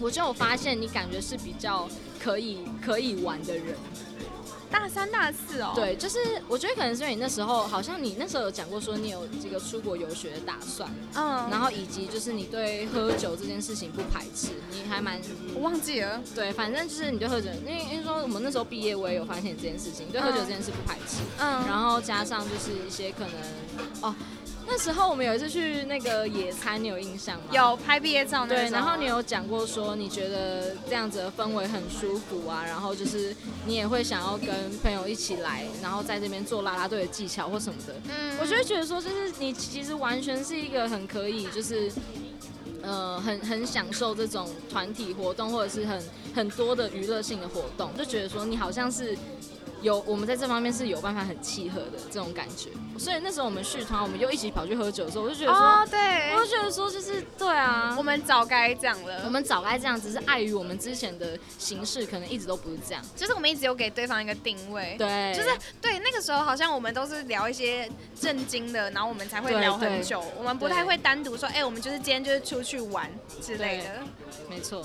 [0.00, 1.88] 我就有发现你感觉是比较
[2.20, 3.76] 可以可以玩的人。
[4.72, 5.72] 大三大四哦。
[5.74, 15.20] 对，就是我觉得可能是因为你那时候好像你那时候有讲过说你有这个出国游学的打算，嗯，然后以及就是你对喝酒这件事情不排斥，你还蛮
[15.54, 16.20] 我忘记了。
[16.34, 23.34] 对，反正就是你对喝酒，因为因为说我们那时候毕业，我也有发现这件事情，对喝酒这件事不排斥，嗯，然后加上就是一些可能
[24.00, 24.14] 哦。
[24.72, 27.44] 那时候我们有一次去那个野餐，你有印象吗？
[27.52, 28.46] 有拍毕业照。
[28.46, 34.48] 对，然后你有讲过说你觉得这样子的氛围很舒服啊，然后就是你也会想要跟
[34.82, 37.94] 朋友一起来，然后在这边做啦啦队的技巧或什么的。
[38.08, 41.92] 嗯，我就会觉得说，就是你其实完全是一个很可以，就是
[42.80, 46.02] 呃，很很享受这种团体活动或者是很
[46.34, 49.14] 很多的娱乐性的活动，就觉得说你好像是。
[49.82, 65.48] 有我们在这方面是有办法很契合的这种感觉，所以那时候我们续团，我们又一起跑去喝酒的时候，我就觉得说，对，我就觉得说就是对啊，我们早该这样了，我们早该这样，只是碍于我们之前的形式，可能一直都不是这样，就是我们一直有给对方一个定位，对，就是
[65.80, 74.00] 对那个时候好像我们都是聊一些震惊的，然后我们才会聊很久，我们不太会单独说，哎，我们就是今天就是出去玩之类的，
[74.48, 74.84] 没错。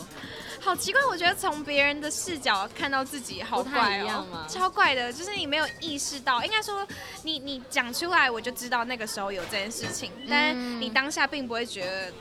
[0.60, 6.86] 好奇怪，我觉得从别人的视角看到自己好怪哦，超怪的，就是你没有意识到，应该说
[7.24, 12.14] 你你讲出来我就知道那个时候有这件事情，但你当下并不会觉得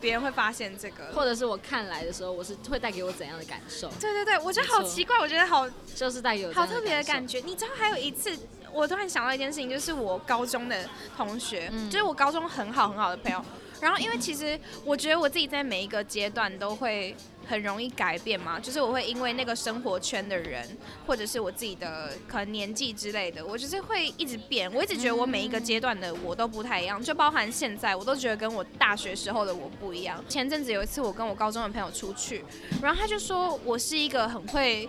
[0.00, 3.88] 别人会发现这个，或者是我看来的时候，我是会带给我怎样的感受？
[4.00, 7.40] 对对对，我觉得好奇怪，我觉得好就是带有好特别的感觉。
[7.40, 8.36] 你知道还有一次，
[8.72, 10.84] 我突然想到一件事情，就是我高中的
[11.16, 13.42] 同学，就是我高中很好很好的朋友。
[13.80, 17.14] 然后，因为其实我觉得我自己在每一个阶段都会
[17.46, 20.66] 很容易改变嘛，就是我会因为那个生活圈的人，
[21.06, 24.72] 或者是我自己的可能年纪之类的，我就是会一直变。
[24.72, 30.22] 我一直觉得我每一个阶段的我都不太一样，就包含现在，我都觉得跟我大学时候的我不一样。
[30.28, 32.44] 前阵子有一次我跟我高中的朋友出去，
[32.82, 34.88] 然后他就说我是一个很会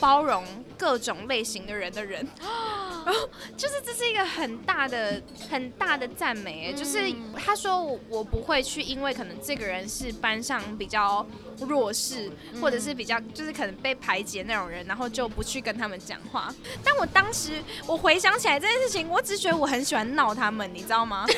[0.00, 0.44] 包容
[0.76, 2.26] 各种类型的人的人。
[3.04, 11.24] 然后就是这是一个很大的很大的赞美，就是他说我我不会去因为可能这个人是班上比较
[11.60, 16.54] 弱势，或者是比较就是可能被排挤那种人，然后就不去跟他们讲话。
[16.82, 21.26] 但我当时我回想起来这件事情，我只觉得我很喜欢闹他们，你知道吗？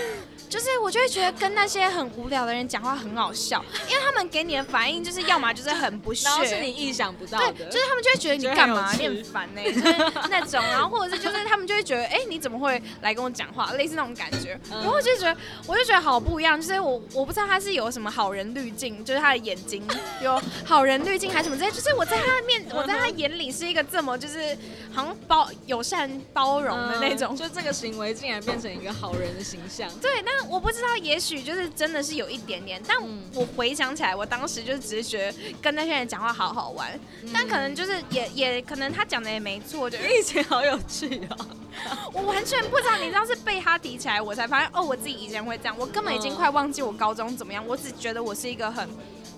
[0.49, 9.83] 就是我就会觉得跟那些很无聊的人讲话很好笑，因为他们给你的反应就是要么就是很不屑，然后是你意想不到的，就是他们就会觉得你干嘛，你很烦呢，就是
[10.31, 19.83] 那种，然后或者是就是他们就会觉得，哎，你怎么会来跟我讲话，类似那种感觉，然后就觉得我就觉得好不一样，就是我我不知道他是有什么好人滤镜，就是他的眼睛
[20.23, 24.57] 有好人滤镜还是什么之类，就是我在他面，我在他眼里是一个这么就是
[24.93, 30.37] 好像包友善包容的那种，就这个行为竟然变成一个好人的形象，对，那。
[30.47, 32.97] 我不知道，也许就是真的是有一点点，但
[33.35, 36.99] 我回想起来，我当时就只是觉得跟那些人讲话好好玩，
[37.35, 41.37] 但可能就是也也可能他讲的也没错，就以前好有趣啊！
[42.15, 48.89] 我完全不知道，你知道是被他提起来，我才发现哦，我自己以前会这样，我根本已经快忘记我高中怎么样，我只觉得我是一个很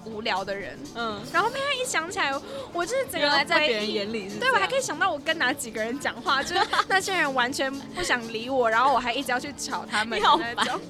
[0.08, 2.32] 无聊的人，嗯，然后被他一想起来，
[2.72, 10.80] 我就是整个在别人眼里，对我还可以想到我跟哪几个人讲话，就是 那些人完全不想理我，然后我还一直要去吵他们那种。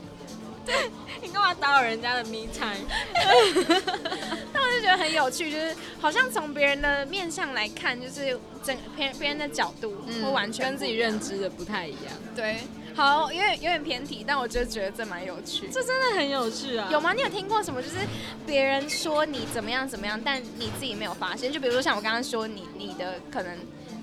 [0.68, 0.76] 对
[1.22, 2.84] 你干嘛打扰人家的 me time？
[4.52, 12.12] 那我就觉得很有趣，就是好像从别人的面相来看，就是整别别人的角度，会完全跟自己认知的不太一样。
[12.36, 12.58] 对，
[12.98, 15.68] 好，有点有点偏题，但我就觉得这蛮有趣。
[15.70, 16.88] 这真的很有趣啊！
[16.90, 17.12] 有吗？
[17.12, 17.80] 你有听过什么？
[17.80, 17.98] 就是
[18.44, 21.52] 别人说你怎么样怎么样，但你自己没有发现？
[21.52, 23.56] 就比如说像我刚刚说你你的可能。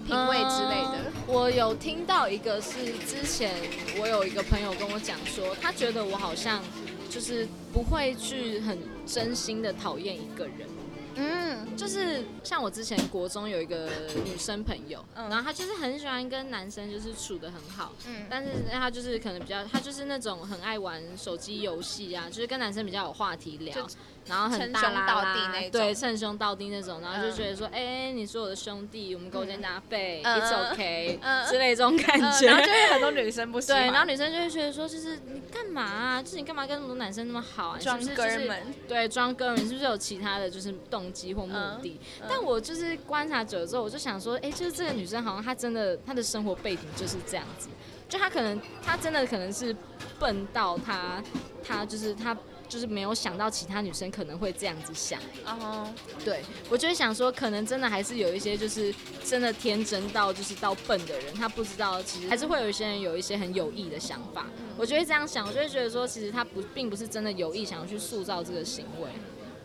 [0.05, 3.51] 品味之类的，我有听到一个是之前
[3.99, 6.61] 我有一个朋友跟我讲说，他觉得我好像
[7.09, 8.77] 就是不会去很
[9.07, 10.67] 真心的讨厌一个人。
[11.15, 13.89] 嗯，就是像我之前国中有一个
[14.25, 23.87] 女生朋友，然后她就是很喜欢跟男生就是处的很好，嗯，但是她就是可能比较，她就是那种很爱玩手机游戏啊，就是跟男生比较有话题聊，
[24.27, 36.21] 然后很大拉拉，对，称兄道弟那种，然后就觉得说，哎，你是我的兄弟，我们勾肩搭背，it's OK 之类这种感觉，然后就会很多女生不喜欢，对，然后女生就会觉得说，就是你干嘛啊？
[36.21, 37.79] 就是你干嘛跟那么多男生那么好啊？
[37.79, 41.05] 装哥们，对，装哥们是不是有其他的就是动？
[41.15, 47.69] 机或目的，但我就是观察久了之后，我就想说，哎，就是这个女生好像她真的她的生活背景就是这样子，
[48.09, 49.73] 就她可能她真的可能是
[50.19, 51.23] 笨到她
[51.63, 52.35] 她就是她
[52.75, 55.89] 就是没有想到其他女生可能会这样子想，哦，
[56.25, 69.07] 对我就会想说，可能真的还是有一些就是真的天真到就是到笨的人，他不知道其实还是会有一些人有一些很有意的想法，我就会这样想，我就会觉得说，其实他不并不是真的有意想要去塑造这个行为。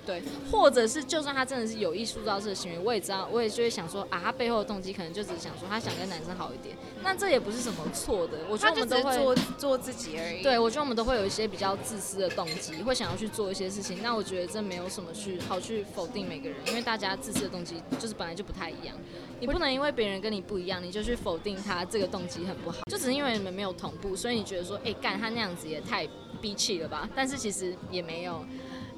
[0.06, 8.38] 对，或者是就算他真的是有意塑造这个行为，我也知道，我也就会想说啊，他背后的动机可能就只是想说他想跟男生好一点，那这也不是什么错的。
[8.48, 10.42] 我觉得我们都会做做自己而已。
[10.42, 14.02] 对，我觉得我们都会有一些比较自私的动机，会想要去做一些事情。
[14.02, 18.96] 那我觉得这没有什么去好去否定每个人，因为大家自私的动机就是本来就不太一样。
[19.38, 22.78] 你不能因为别人跟你不一样，你就去否定他这个动机很不好。
[22.90, 26.08] 就只是因为你们没有同步，所以你觉得说，哎，干他那样子也太
[26.40, 27.08] 逼气了吧？
[27.14, 28.44] 但是其实也没有，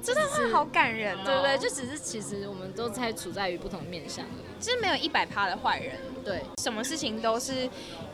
[0.03, 1.21] 真的是好感人哦。
[1.25, 1.57] 对不对？
[1.57, 4.25] 就只是其实我们都在处在于不同面相，
[4.59, 5.95] 其实没有一百趴的坏人。
[6.23, 7.69] 对，什么事情都是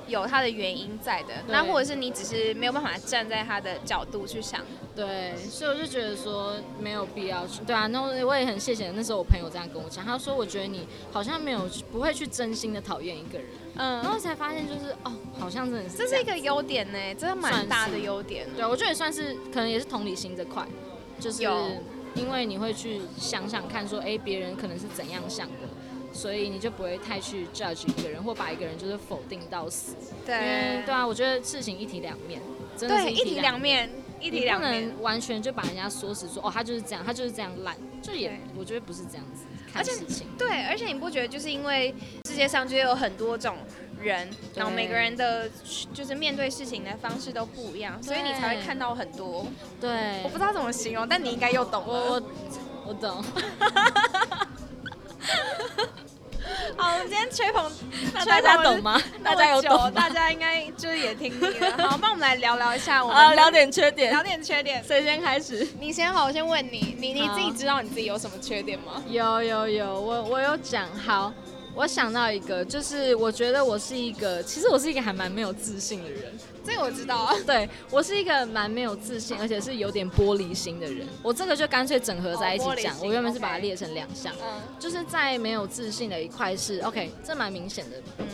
[0.07, 1.33] 有他的原因在的。
[1.47, 4.61] 那或者是你只是没有办法站在他的角度去想。
[4.95, 7.63] 对，所以我就觉得说没有必要去。
[7.65, 13.47] 对啊，那我也很谢谢那时候我朋友这样跟我讲，他说我觉得你好像没有不会去真心的讨厌一个人。
[13.75, 18.47] 嗯，然后才发现就是哦，好像真的是这是一个优点呢，真的蛮大的优点。
[18.57, 20.67] 对，我觉得也算是可能也是同理心这块，
[21.19, 21.43] 就是
[22.15, 25.67] 因为你会去想想看说，哎，别人可能是怎样想的。
[26.11, 29.95] 所以你就不会太去 judge 一个人，或把一个人就是否定到死。
[30.25, 32.41] 对，对啊，我觉得事情一体两面，
[32.75, 33.87] 真的是一体两面，
[34.19, 40.25] 一体两面，不能完全就把人家说死，说哦他就是这样，他就是这样烂，就也我觉得不是这样子看事情。
[40.35, 41.93] 对，而且你不觉得就是因为
[42.27, 43.55] 世界上就有很多种
[44.01, 45.49] 人，然后每个人的
[45.93, 49.45] 就是面对事情的方式都不一样，所以你才会看到很多。
[49.79, 51.93] 对，我不知道怎么形容，但你应该又懂了。
[51.93, 52.21] 我
[52.87, 53.23] 我懂。
[56.77, 57.71] 好，我们今天吹捧，
[58.25, 58.99] 大家懂吗？
[59.23, 59.91] 大家有懂？
[59.91, 61.89] 大家应该就是也听腻了。
[61.89, 64.83] 好，那我们来聊聊一下，我们聊点缺点，聊点缺点。
[64.83, 65.67] 谁先开始？
[65.79, 69.03] 你先好，我先问你，你你自己知道你自己有什么缺点吗？
[69.07, 71.31] 有有有，我我有讲好。
[71.75, 76.33] 我想到一个，就是我觉得我是一个，其实我是一个还蛮没有自信的人。
[76.65, 77.33] 这个我知道啊。
[77.47, 81.07] 对我是一个蛮没有自信，而且是有点玻璃心的人。
[81.23, 82.99] 我这个就干脆整合在一起讲。
[82.99, 84.33] 我原本是把它列成两项，
[84.77, 87.97] 就是在没有自信的一块是 OK，这蛮明显的。
[88.17, 88.25] 嗯，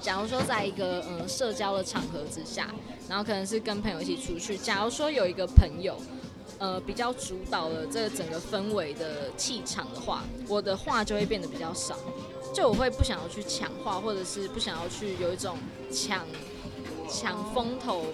[0.00, 2.68] 假如说在一个嗯社交的场合之下，
[3.08, 5.96] 然后可能是跟朋友一起出去，假如说有一个朋友，
[6.58, 11.96] 呃，比较主导了这个整个氛围的气场的话，我的话就会变得比较少。
[12.52, 15.56] 就我会不想要去抢话，或者是不想要去有一种
[15.90, 16.26] 抢
[17.08, 18.04] 抢风头，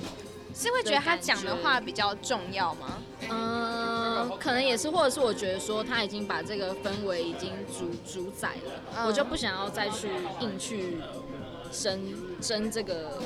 [0.54, 2.98] 是会觉得他讲的话比较重要吗？
[3.28, 10.08] 嗯，可能也是，或者是我觉得说他已经把这个氛围已经主主宰了，我就不想要再去
[10.40, 10.98] 硬去
[11.72, 12.00] 争
[12.40, 13.18] 争这个，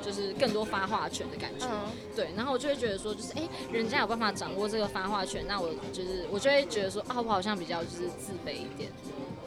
[0.00, 1.66] 就是更多发话权的感觉。
[2.14, 8.90] 对，然后我就会觉得说，就是哎，人家有办法掌握这个发话权，那我就是我就会觉得说，啊，我好像比较就是自卑一点。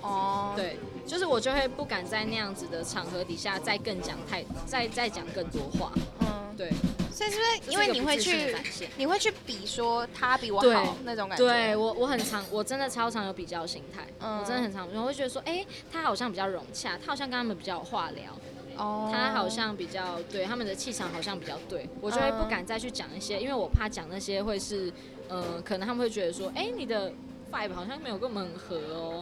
[0.01, 5.91] 哦，对，就是我就会不敢在那样子的场合底下再更讲太，再再讲更多话。
[6.21, 6.71] 嗯，对。
[7.13, 8.55] 所以是不是因为你会去，
[8.97, 11.43] 你会去比说他比我好那种感觉？
[11.43, 14.07] 对我，我很常，我真的超常有比较心态。
[14.21, 18.31] 嗯，我真的很常，我会觉得说，哎，他好像比较融洽，他好像跟他们比较有话聊。
[18.77, 19.09] 哦。
[19.13, 24.91] 他好像比较对他们的气场好像比较对，我就会不敢再去讲一些，因为我怕讲那些会是，
[25.27, 27.11] 呃，可能他们会觉得说，哎，你的。
[27.51, 28.77] Vibe 好像没有跟我们很合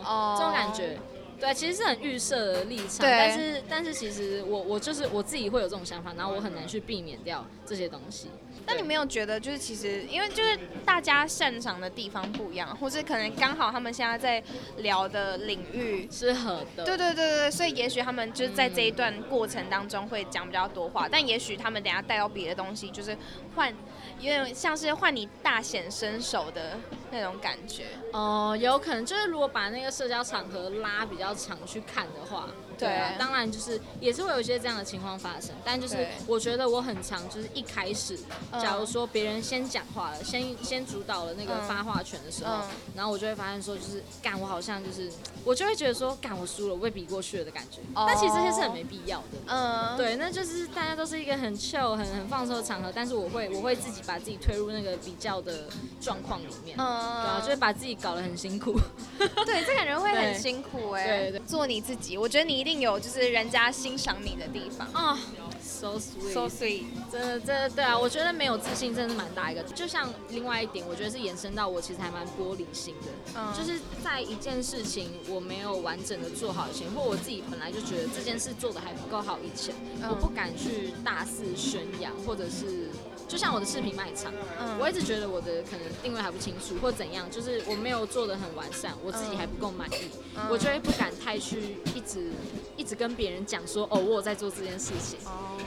[0.06, 0.98] 哦，这种感觉，
[1.40, 8.30] 对，其实是很预设的立场，但是但是其实我我就是我自己会有这种想法，然后我很难去避免掉这些东西。
[8.66, 14.44] 那你没有觉得就是其实因为就是大家擅长的地方不一样，或者可能刚好他们现在在
[14.78, 23.18] 聊的领域是合的，对对对对，所以也许他们就是在这一段过程当中会讲比较多话，但也许他们等下带到别的东西，就是
[23.56, 23.74] 换。
[24.20, 26.78] 有点像是换你大显身手的
[27.12, 27.88] 那种感觉。
[28.14, 32.48] 哦，有可能就是如果把那个社交场合拉比较长去看的话。
[32.78, 32.88] 对。
[32.88, 38.18] 啊，当然就是也是会有一些这样的情况发生，但就是我觉得我很常就是一开始，
[38.54, 42.62] 假如说别人先讲话了，先先主导了那个发话权的时候，
[42.96, 45.12] 然后我就会发现说就是干我好像就是
[45.44, 47.80] 我就会觉得说干我输了，我被比过去了的感觉。
[47.94, 49.26] 但其实这些是很没必要的。
[49.48, 55.66] 嗯，对，那就是大家都是一个很 chill 很很放松的场合，但是我会我会自己把自己推入那个比较的
[56.00, 58.80] 状况里面，对啊，就会把自己搞得很辛苦。
[59.46, 61.06] 对，这感觉会很辛苦哎。
[61.06, 62.70] 对对，做你自己，我觉得你一定。
[62.70, 65.18] 定有就是人家欣赏你的地方啊
[65.60, 69.64] ，so sweet，so sweet，真的，真的，对啊，我觉得没有自信真的是蛮大一个。
[69.64, 79.74] 就像另外一点，我觉得是延伸到我其实还蛮玻璃心的，就是在一件事情我没有完整的做好以前，或我自己本来就觉得这件事做的还不够好以前，
[80.10, 82.90] 我不敢去大肆宣扬，或者是。
[83.28, 84.34] 就像我的视频卖场，
[84.80, 90.10] 我一直觉得我的可能定位还不清楚，或怎样，就是我没有做的很完善，我自己还不够满意，
[90.50, 92.32] 我就会不敢太去一直
[92.76, 95.20] 一直跟别人讲说，哦，我有在做这件事情。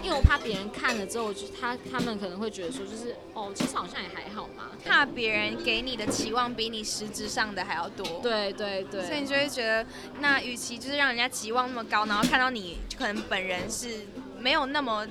[0.03, 4.71] 因为我怕别人看了之后，就他他们可能会觉得说，就是哦，其实好像也还好嘛。
[4.85, 8.07] 怕别人给你的期望比你实质上的还要多。
[8.23, 9.05] 对对对。
[9.05, 9.87] 所以你就会觉得，
[10.21, 14.07] 那与其就是让人家期望那么高，然后看到你可能本人是
[14.39, 15.07] 没有那么。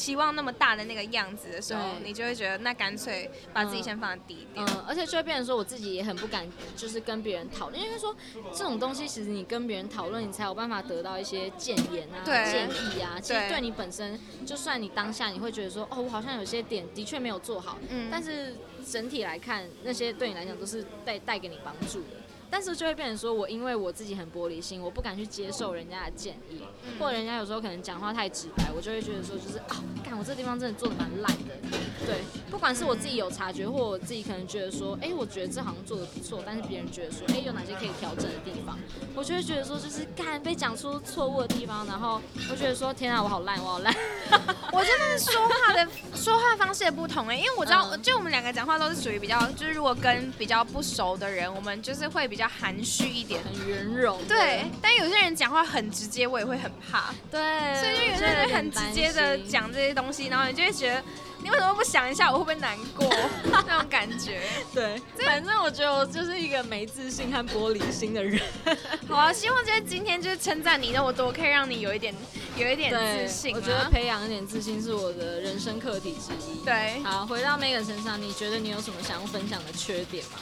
[0.00, 4.66] 期望那么大的那个样子的时候，你就会觉得那干脆把自己先放低一点。
[4.66, 8.16] 嗯，而且就会变成说，我自己也很不敢，就是跟别人讨论，因为说
[8.50, 13.20] 这种东西，其实你跟别人讨论，你才有办法得到一些建言啊、建议啊。
[13.20, 18.56] 其实对你本身，就算你当下你会觉得说，哦，我好像有些点的确没有做好，嗯，但是
[18.90, 22.16] 整体来看，那些对你来讲都是带带给你帮助的。
[22.50, 26.62] 但是就会变成说，我因为我自己很玻璃心，我不敢去接受人家的建议，
[26.98, 31.54] 或者人家有时候可能讲话太直白，我就会觉得说，就是啊，看我这地方真的做的蛮烂的。
[32.06, 32.16] 对，
[32.50, 38.78] 不管是我自己有察觉，或我自己可能觉得说，哎，我觉得这好像做的不错，但是别人觉得说，哎，有哪些可以调整的地方，
[39.14, 42.20] 我就会觉得说，就是干被讲出错误的地方，然后
[42.50, 43.94] 我觉得说，天啊，我好烂，我好烂。
[44.72, 54.24] 我真的是说话的说话方式也不同哎，因为我知道， 就我们两个讲话都是属于比较，就是如果跟比较不熟的人，我们就是会比较含蓄一点，很圆融。
[54.26, 57.14] 对，但有些人讲话很直接，我也会很怕。
[57.30, 57.40] 对，
[57.80, 61.02] 所以就有些人很直接的讲这些东西，然后你就会觉得，
[61.42, 63.08] 你为什么不想一下，我会不会难过？
[63.50, 64.40] 那种感觉。
[64.74, 68.40] 对，反正我觉得我就是一个没自信和玻璃心的人。
[69.08, 72.14] 好啊，希望就是今天就是称赞你那么多，可以让你有一点
[72.56, 73.54] 有一点自信。
[73.54, 76.64] 我觉得培养一点自信是我的人生课题之一。
[76.64, 80.38] 对，好，回到 Megan 身上，你觉得你有什么想要分享的缺点吗？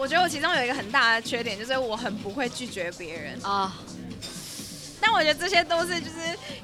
[0.00, 3.76] 我觉得我其中有一个很大的缺点，就是我很不会拒绝别人啊。
[4.98, 6.14] 但我觉得这些都是就是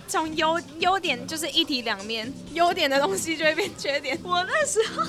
[0.08, 4.18] 从优优点就是一体两面，优点的东西就会变缺点。
[4.22, 5.02] 我那时候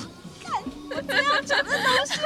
[0.43, 0.61] 看
[1.07, 2.19] 这样讲的东西，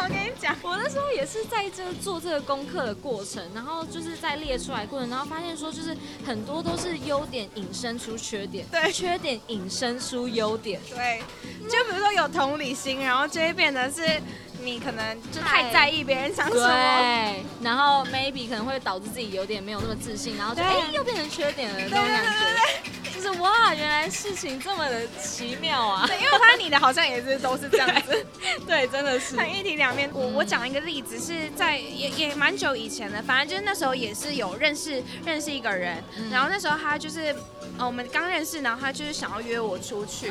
[0.00, 11.20] 我跟你讲，我那时候也是在这做这个功课的过程，然后就是在列出来过程，然后发现说就是很多都是优点引申出缺点，对，缺点引申出优点，对。
[11.68, 14.22] 就比如说有同理心，然后就会变得是。
[14.62, 26.06] 你可能就太在意别人想什么，对，然后 maybe 可能会导致自己有点没有那么自信，然后就哎又变成缺点了那种感觉，就是哇，原来事情这么的奇妙啊！
[26.06, 28.26] 对，因为我发现你的好像也是都是这样子，
[28.66, 29.36] 对，真的是。
[29.36, 30.10] 很一体两面。
[30.12, 37.34] 我我讲一个例子，是在也也蛮久以前的，反正就是那时候也是有认识认识一个人，然后那时候他就是。
[37.78, 40.26] 呃，我们刚认识，然后他就是想要约我出去，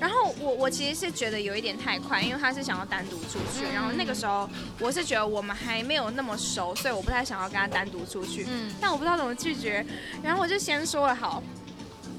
[0.00, 4.48] 然后我我其实是觉得有一点太快，因为他是想要单独出去，然后那个时候
[4.78, 9.84] 我是觉得我们还没有那么熟，所以我不太想要跟他单独出去，嗯，但我不知道怎么拒绝，
[10.22, 11.42] 然后我就先说了好，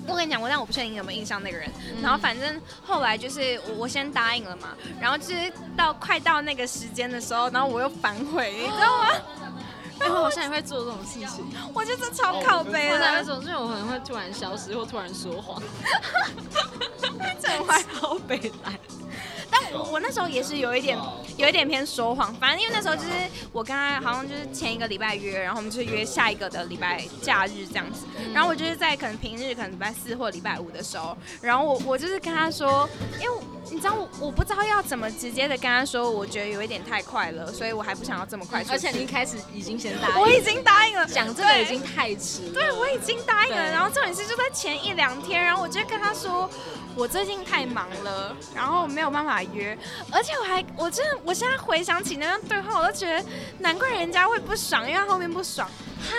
[0.07, 1.69] 我跟你讲过，但我不确定你有没有印象那个人，
[2.01, 9.09] 然后反正后来就是我我先答应了嘛，然后就是到快到那个时间的时候，然后我又反悔，你知道吗？
[9.99, 11.45] 然后我现在也会做这种事情，
[11.75, 12.97] 我觉得超靠背的。
[12.97, 15.61] 那种，所以我可能会突然消失或突然说谎，
[17.39, 18.79] 这坏超背来。
[20.27, 20.97] 也是有一点
[21.37, 23.09] 有一点偏说谎，反正因为那时候就是
[23.51, 28.05] 我跟他好像就是前一个礼拜约，然后我们就约下一个的礼拜假日这样子。
[28.33, 32.87] 然后我就是在可能平日可能礼拜四或礼拜五的时候，然后我我就是跟他说，
[33.21, 33.37] 因为
[33.69, 38.63] 你知道我我不知道要怎么直接的跟他说，我觉得有一点太快了，所以我还不想要这么快。
[38.69, 42.49] 而且你一开始已经先答应，我已经答应了，讲这个已经太迟。
[42.53, 43.71] 对，我已经答应了。
[43.71, 46.49] 然后这件事就在前一两天，然后我就跟他说。
[46.95, 49.77] 我最近太忙了，然后没有办法约，
[50.11, 53.23] 而且我还，我真的，我现在回想起那段对话，我都觉得
[53.59, 56.15] 难怪人家会不爽，因为后面不爽，哈，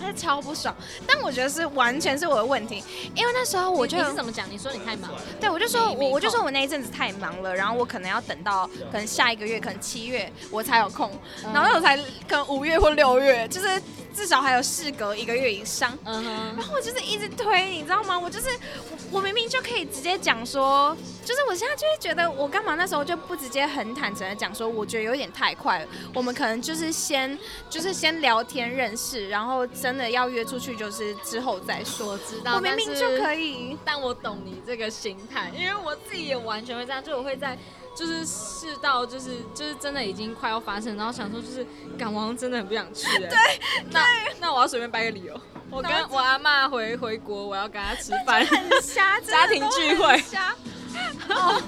[0.00, 0.74] 他超不爽。
[1.06, 2.82] 但我觉得是完全是我的问题，
[3.14, 4.50] 因为那时候我就你是怎么讲？
[4.50, 5.10] 你说你太忙，
[5.40, 11.10] 对我就说我我就说我那一阵子太忙了，然后我可能要等到可能下一个月，可能七月我才有空，
[11.54, 11.96] 然后我才
[12.28, 13.80] 可能五月或六月，就是。
[14.16, 18.18] 至少还有事隔一个月以上，嗯哼，然后我就是一直推，你知道吗？
[18.18, 18.48] 我就是
[18.90, 27.38] 我，我明明就可以直接讲说，就是我现在就会觉得，我干嘛那时候就不直接很坦诚的讲说，我觉得有点太快了，我们可能就是先
[27.68, 32.16] 就是先聊天认识，然后真的要约出去就是之后再说。
[32.18, 37.56] 知道，我明明就可以，但我懂你这个心态，因为我自己也完全会这样，就我会在。
[37.96, 41.66] 就是试到，就是就是真的已经快要发生，然后想说就是
[41.98, 43.06] 赶王真的很不想去。
[43.18, 44.04] 对，那
[44.38, 45.40] 那我要随便掰个理由，
[45.70, 50.18] 我跟我阿妈回回国，我要跟她吃饭，很瞎，家庭聚会。
[50.30, 50.54] 瞎。
[51.28, 51.62] 哦，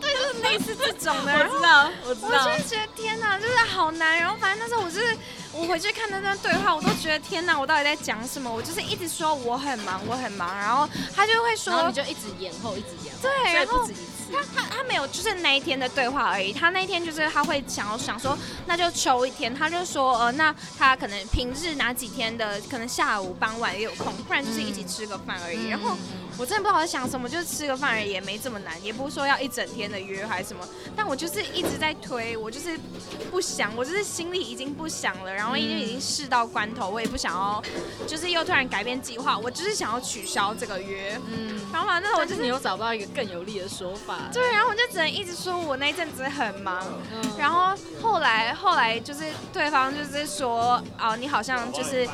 [0.00, 1.32] 对，就是类似这种的。
[1.38, 2.46] 我知道，我知道。
[2.46, 4.18] 我就觉得天哪，就是好难。
[4.18, 5.16] 然后反正那时候我就是
[5.52, 8.52] 我回去看那段对话，我都觉得天哪，我到底在讲什么？
[8.52, 14.17] 我就是一直说我很忙，我很忙，然后他就会说，然后你就一直延后，一直延后，对，然后不止一次。
[14.32, 16.52] 他他他没有，就是那一天的对话而已。
[16.52, 19.54] 他那一天就是他会想要想说，那就抽一天。
[19.54, 25.68] 他就说，呃，那他可能平日哪几天的，可能下午傍晚也有空，不然就是一起吃个饭而已。
[25.68, 25.96] 然后
[26.36, 30.66] 我真的不知道在想什么，就是吃个饭而已，也没这么难，也不是说要一整天的约还是什么。
[30.96, 32.78] 但我就是一直在推，我就是
[33.30, 35.32] 不想，我就是心里已经不想了。
[35.32, 37.62] 然后因为已经事到关头，我也不想要，
[38.06, 41.18] 就是又突然改变计划，我就是想要取消这个约。
[41.26, 44.17] 嗯，然后反正我就是你又找不到一个更有利的说法。
[44.32, 46.84] 对，然后我就只能一直说我那一阵子很忙。
[47.38, 52.06] 然后后来后来就是对方就是说，哦，你好像就是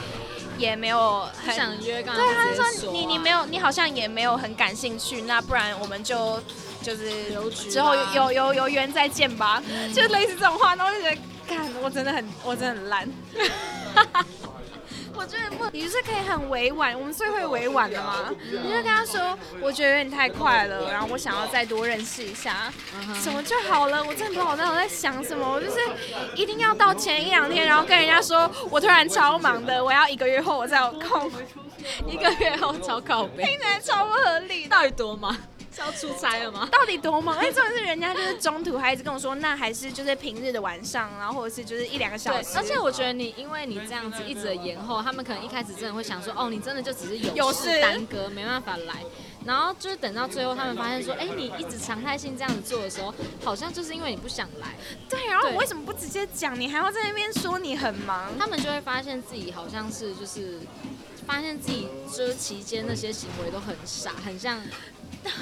[0.59, 5.23] 也没有很想约，对，他就说你你没有，你好像也没有很感兴趣。
[5.23, 6.41] 那不然我们就
[6.83, 7.11] 就是
[7.71, 9.63] 之后有有有缘再见吧，
[9.95, 10.75] 就类似这种话。
[10.77, 13.09] 然后我就觉得，干，我真的很我真的很烂。
[15.17, 18.31] 我觉得不，你就是可以很委婉，我们最会委婉的嘛。
[18.51, 22.73] 你就跟他说，我觉得有点太快了，然后我想要再多认识一下，
[23.15, 24.05] 什么就好了。
[24.05, 25.79] 我真的不知道我那我在想什么，我就是
[26.35, 31.31] 一定要到前一两天，然后跟人家说我突然超忙的，我要一个月后我才有空，
[32.07, 35.37] 一个月后超靠背，听起来超不合理，到底多忙？
[35.75, 36.69] 是要出差了吗？
[36.73, 37.37] 到底多忙？
[37.37, 42.57] 哎，重点是人家就是中途还一直跟我说，那还是就是平日的晚上，然后或者是就是一两个小时。
[42.57, 49.03] 而且我觉得你，因为你这样子一直的延后，他们可能一开始真的会想说，哦，你真的就只是有事耽搁，没办法来。
[49.45, 53.13] 然后就是等到最后，他们发现说，哎，你一直常态性这样子做的时候，
[53.45, 54.69] 好像就是因为你不想来。
[55.09, 56.59] 对，然后我为什么不直接讲？
[56.59, 58.31] 你还要在那边说你很忙？
[58.39, 60.61] 他们就会发现自己好像是就是，
[61.27, 64.59] 发现自己就是期间那些行为都很傻，很像。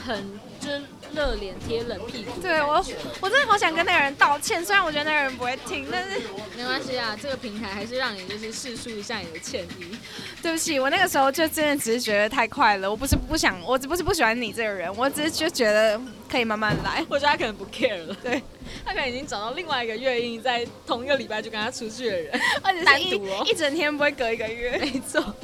[0.05, 0.83] 很就是
[1.13, 2.85] 热脸贴冷屁股，对我
[3.21, 6.21] 我真的好想跟那个人道歉，虽然我觉得那个人不会听，但是
[6.57, 9.97] 没关系啊，这个平台还是让你就是试述一下你的歉意。
[10.41, 16.01] 对不起，我那个时候就真的只是觉得太快了，我不是不想，我只不是不喜欢你这个人，我只是就觉得
[16.31, 17.05] 可以慢慢来。
[17.09, 18.41] 我觉得他可能不 care 了，对
[18.85, 25.35] 他可能已经找到另外一个月印在同一个礼拜就跟他出去的人， 而且是一哦，一整天不会隔一个月，没错。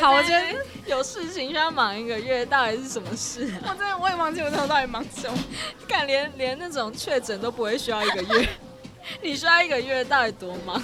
[0.00, 0.42] 好，我觉得
[0.86, 3.52] 有事情需要忙一个月，到底是什么事？
[3.62, 5.38] 我真的我也忘记我那时候到底忙什么，
[5.88, 8.48] 看连连那种确诊都不会需要一个月，
[9.22, 10.82] 你需要一个月到底多忙？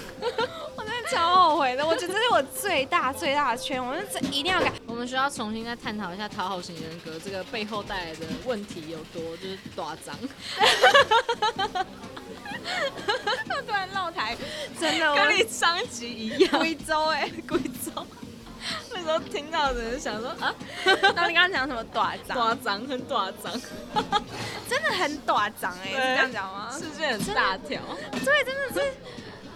[0.75, 4.71] 我真的超后悔的，我觉得这是我最大最大的圈，我这一定要改。
[4.87, 10.15] 我们需要重新再探讨一下讨好型人格这个背后带来的问题有多就是多脏。
[13.47, 14.35] 他突然绕台，
[14.79, 18.05] 真的跟你上集一样，贵州哎，贵州。
[18.93, 20.53] 那时候听到的人想说啊，
[21.15, 22.35] 那你刚刚讲什么短脏？
[22.37, 23.51] 短长很短长，
[24.69, 26.69] 真的很短长哎，是这样讲吗？
[26.77, 27.81] 世界很大条，
[28.23, 28.93] 对，真的是。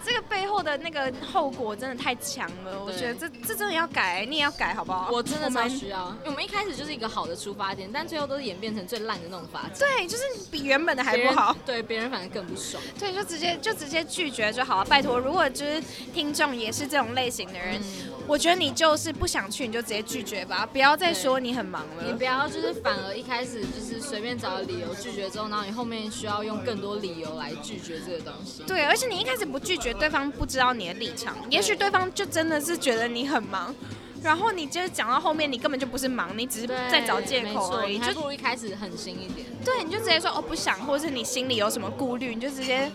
[0.04, 5.08] 这个背后的那个后果真的太强了，我觉得这这真的要改，你也要改好不好？
[5.10, 9.72] 我真的超需要，我们一开始就是一个好的出发点，但最后都是演变成最烂的那种发展。
[9.78, 11.56] 对，就是比原本的还不好。
[11.64, 12.82] 对，别人反而更不爽。
[12.98, 14.84] 对，就直接就直接拒绝就好了。
[14.84, 15.82] 拜托，如果就是
[16.12, 17.80] 听众也是这种类型的人，
[18.26, 22.04] 我觉得你就是不想去，你就直接拒绝吧，不要再说你很忙了。
[22.04, 28.64] 你不要就是反而一开始就是随便找个理由拒绝之后，然后你后面需要用更多理由来拒绝这个东西。
[28.64, 29.93] 对，而且你一开始不拒绝。
[29.98, 33.74] 对方不知道你的立场，也许对方就真的是觉得你很忙，
[34.22, 39.46] 然后你就是讲到后面，你根本就不是忙，你只是在找借口而已，就不如一开始狠心一点。
[39.64, 42.90] 对，你就直接说哦不想，或者是你心里有什么顾虑，你就直接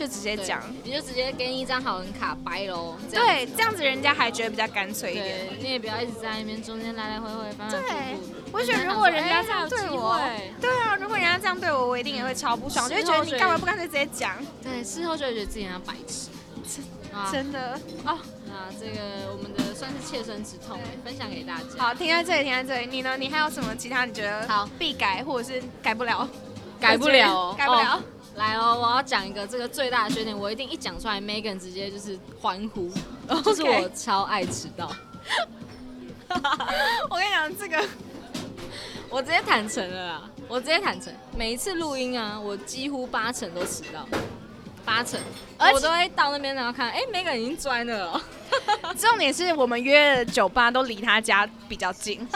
[0.00, 2.96] 就直接讲，你就直接给你一张好人卡掰喽。
[3.10, 5.48] 对，这样子人家还觉得比较干脆一点。
[5.60, 8.16] 你也不要一直在那边中间来来回回翻翻对，
[8.50, 10.18] 我觉得如果人家这样对我，
[10.58, 14.34] 对啊，如果人家这样对我，我一定也会超不爽，就会觉得你干嘛不干脆直接讲？
[14.62, 16.30] 对，事后就会觉得自己像白痴。
[17.30, 21.64] 真的哦，那这个我们的算是切身之痛，分享给大家。
[21.76, 22.86] 好，停在这里，停在这里。
[22.86, 23.18] 你呢？
[23.18, 26.26] 你还有什么其他你觉得好必改，或者是改不了？
[26.80, 28.02] 改不了， 改不了。
[28.36, 32.90] 来哦，我要讲一个这个最大的缺点，我一定一讲出来，Megan 直接就是欢呼，
[33.44, 34.90] 就是我超爱迟到。
[37.10, 37.84] 我跟你讲，这个
[39.10, 44.06] 我直接坦诚了啦，我直接坦诚，每一次录音啊，我几乎八成都迟到。
[44.82, 45.20] 八成，
[45.58, 48.20] 我都会到那边然后看，哎，，Megan 已经钻了。
[48.98, 52.26] 重点是我们约的酒吧都离他家比较近。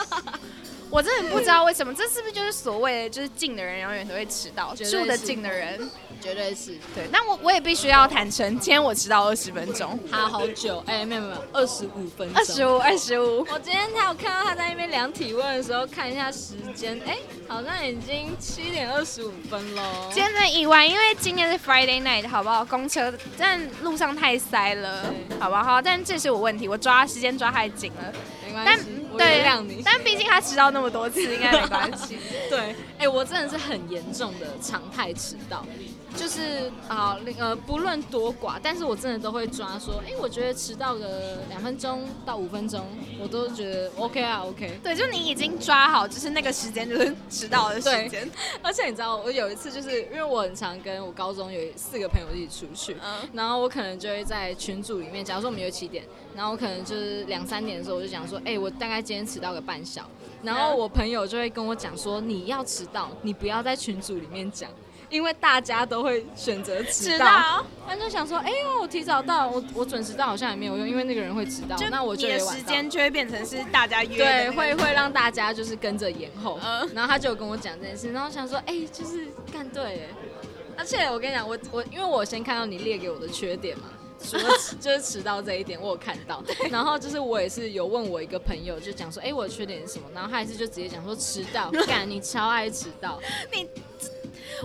[0.95, 5.90] 我真的不知道为什么，这是不是就是所谓的就是近的人永远都会迟到，住的近的人。
[6.20, 13.45] 绝对是对，那我我也必须要坦诚，今天我迟到二十分钟，他好久，哎，没有没有，二十五分钟，二十五，二十五。
[13.51, 17.18] 我今天才有看到他在那边量体温的时候，看一下时间，哎，
[17.49, 19.82] 好像已经七点二十五分喽。
[20.12, 22.64] 今天的意外，因为今天是 Friday night，好不好？
[22.64, 25.82] 公车但路上太塞了，好不好？
[25.82, 28.12] 但这是我问题，我抓时间抓太紧了。
[28.47, 29.80] 没关系，我原谅你。
[29.84, 32.18] 但毕竟他迟到那么多次，应该没关系。
[32.50, 35.64] 对，哎，我真的是很严重的常态迟到。
[36.16, 42.86] 就是啊，呃，不论多寡，但是我真的都会抓说，哎，我觉得迟到个两分钟到五分钟，
[43.20, 44.78] 我都觉得 OK 啊，OK。
[44.82, 48.30] 对，就你已经抓好，就是那个时间就是迟到的时间。
[48.62, 52.96] 而且你知道，我有一次就是因为我很常跟我高中有四个朋友一起出去，
[53.32, 56.04] 然后我可能就会在群组里面，假如说我们有七点，
[56.34, 60.08] 然后我可能就是两三点的时候，我就讲说，哎，我大概今天迟到个半小，
[60.42, 64.70] 然后我朋友就会跟我讲说，你要迟到，你不要在群组里面讲。
[65.14, 76.58] 因为大家都会选择迟到，他就想说：“哎呦，我提早到，我我准时到好像也没有用，因为那个人会迟到，那我就的时间就会变成是大家约，对，会会让大家就是跟着延后。
[76.92, 80.08] 然后他就跟我讲这件事，然后想说：哎，就是干对，
[80.76, 83.84] 而且我跟你讲，我我因为我先看到你列给我的缺点嘛，
[84.20, 84.48] 除了
[84.80, 86.42] 就是迟到这一点，我有看到，
[86.72, 90.06] 然后就是我也是有问我一个朋友，就讲说：哎，我的缺点是什么？
[90.12, 93.20] 然后他也是就直接讲说迟到，干你超爱迟到，
[93.54, 93.68] 你。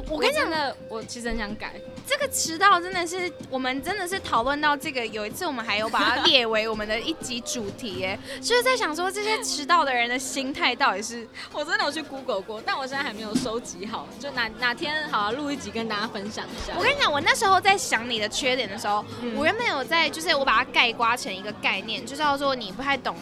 [0.08, 1.74] 我跟你讲的，我其实很想改。
[2.08, 5.06] 这个迟到真的是，我们真的是讨论到这个。
[5.08, 11.28] 有一次我们还有把它列为我们的一集主题，哎，就是在想说这些迟到的人的心态到底是……
[11.52, 16.74] 我真的有去 Google 过，但我现在还没有收集好，就哪哪天好录一集跟大家分享一下。
[16.78, 19.04] 我跟你讲，我那时候在想你的缺点的时候，
[19.36, 23.16] 我原本有在，就是我把它概括成一个概念，就叫做你不太懂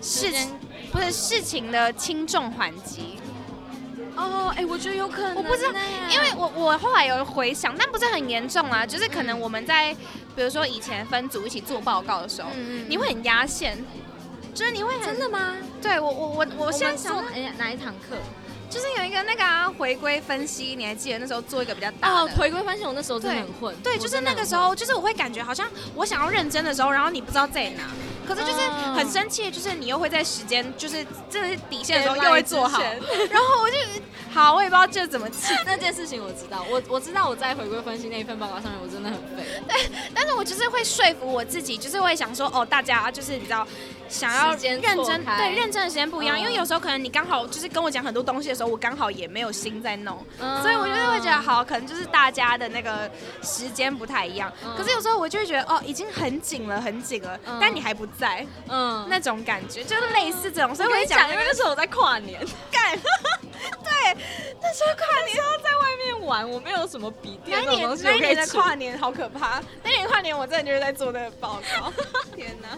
[0.00, 0.58] 事情，
[0.92, 3.15] 不是事情的轻重缓急。
[4.16, 5.78] 哦，哎，我觉得有可能，我不知道，
[6.10, 9.94] 因为我我后来有回想，但不是很严重啊，就是可能我们在
[10.34, 12.48] 比如说以前分组一起做报告的时候，
[12.88, 13.76] 你会很压线，
[14.54, 15.56] 就是你会真的吗？
[15.82, 18.16] 对我我我我现在想哎哪一堂课？
[18.68, 22.84] 就是有一个那个回归分析，你还记得那时候做一个比较大的回归分析？
[22.84, 27.82] 我那时候真的很混，对，就是那个时候，就是我会感觉好像我想要认真的时候，然后你不知道在哪。
[28.26, 28.58] 可是就是
[28.96, 33.76] 很生气，就是你又会在时间，就是真的是底线的时候又会做好，然后我就
[34.32, 35.54] 好，我也不知道这怎么气。
[35.64, 39.44] 那件事情我知道，我我知道我在回归分析那一份报告上面我真的很废。
[39.68, 39.76] 对，
[40.12, 43.64] 但是我就是会说服我自己，就是会想说，哦，大家就是你知道，
[44.08, 50.18] 想要认真，对，认真的时间不一样，因为有时候可能你刚好就是跟我讲很多东西的时候，我刚好也没有心在弄，
[50.62, 53.08] 所以我就会觉得好，可能就是大家的那个
[53.42, 54.52] 时间不太一样。
[54.76, 58.06] 可是有时候我就会觉得，哦，已经很紧了，很紧了，但你还不。
[58.18, 62.40] 在，嗯，那种感觉就是类似这种，所以我讲，因为那时候我在跨年，
[62.70, 62.96] 干，
[63.84, 64.16] 对，
[64.62, 65.36] 那时候跨年。
[65.36, 71.92] 要在外面玩，我没有什么笔电那年那年的跨年好可怕，那年跨年我真的就是在做那个报告，
[72.34, 72.68] 天哪，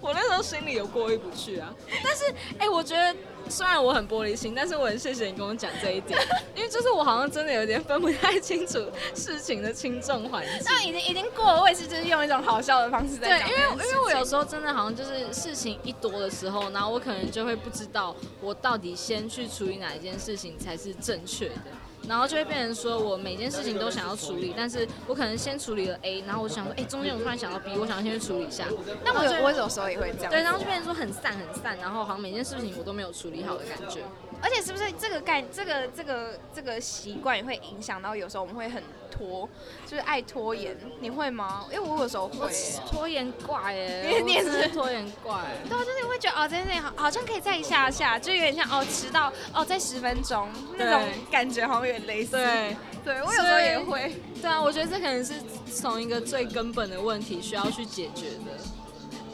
[0.00, 1.72] 我那时候心里有过意不去啊，
[2.04, 2.24] 但是，
[2.58, 3.16] 哎，我觉得。
[3.48, 6.20] 虽然我很玻璃心，但是我很谢谢你跟我讲这一点，
[6.56, 10.64] 因为就是我好像真的有点分不太清楚事情的轻重缓急。
[10.64, 13.48] 那已经已经过了，我也是就是用一种好笑的方式在讲。
[13.48, 21.70] 对，因为因为我有时候真的好像就是事情一多的时候，然后我可能就会不知道我到底先去处理哪一件事情才是正确的。
[22.08, 28.64] 然后就会变成说，我每件事情都想要处理，但是我可能先处理了 A，然后我想说，哎，中间我突然想到 B，我想要先去处理一下。
[29.04, 30.30] 那我有我有时候也会这样。
[30.30, 34.00] 对，然后就变成说很散很散，然后好像每件事情我都没有处理好的感觉。
[34.46, 38.80] 而且是不是这个概这个这个这个习惯也会影响到有时候我们会很
[39.10, 39.48] 拖，
[39.84, 41.66] 就是爱拖延，你会吗？
[41.72, 42.48] 因为我有时候会
[42.88, 45.34] 拖延怪哎， 你也是拖延怪。
[45.68, 52.36] 对啊，就是会觉得哦，这件事情好好像可以再下下，就有点像哦迟到哦再十分钟那种感觉，好像有点类似。
[52.36, 54.14] 对，对我有时候也会。
[54.40, 55.34] 对啊，我觉得这可能是
[55.74, 58.75] 从一个最根本的问题需要去解决的。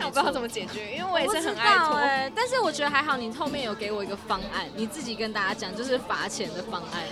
[0.01, 2.01] 我不知道怎么解决，因为我也是很爱拖。
[2.34, 7.03] 但是我觉得还好，你后面有给我一个方案，你自己跟大家讲，就是罚钱的方案。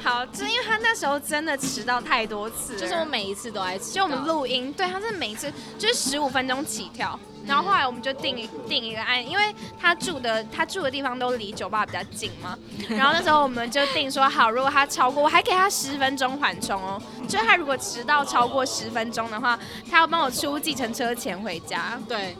[0.00, 3.92] 好，就是因为他那时候真的迟到太多次，就是我每一次都爱迟。
[3.92, 7.18] 就我们录音，对，他是每一次就是十五分钟起跳。
[7.48, 9.42] 然后后来我们就定定一个案，因为
[9.80, 12.56] 他住的他住的地方都离酒吧比较近嘛。
[12.90, 17.00] 然后那时候我们就定说，好，如果他超过，我还给他十分钟缓冲哦。
[17.26, 19.58] 就是他如果迟到超过十分钟的话，
[19.90, 21.98] 他要帮我出计程车钱回家。
[22.06, 22.36] 对。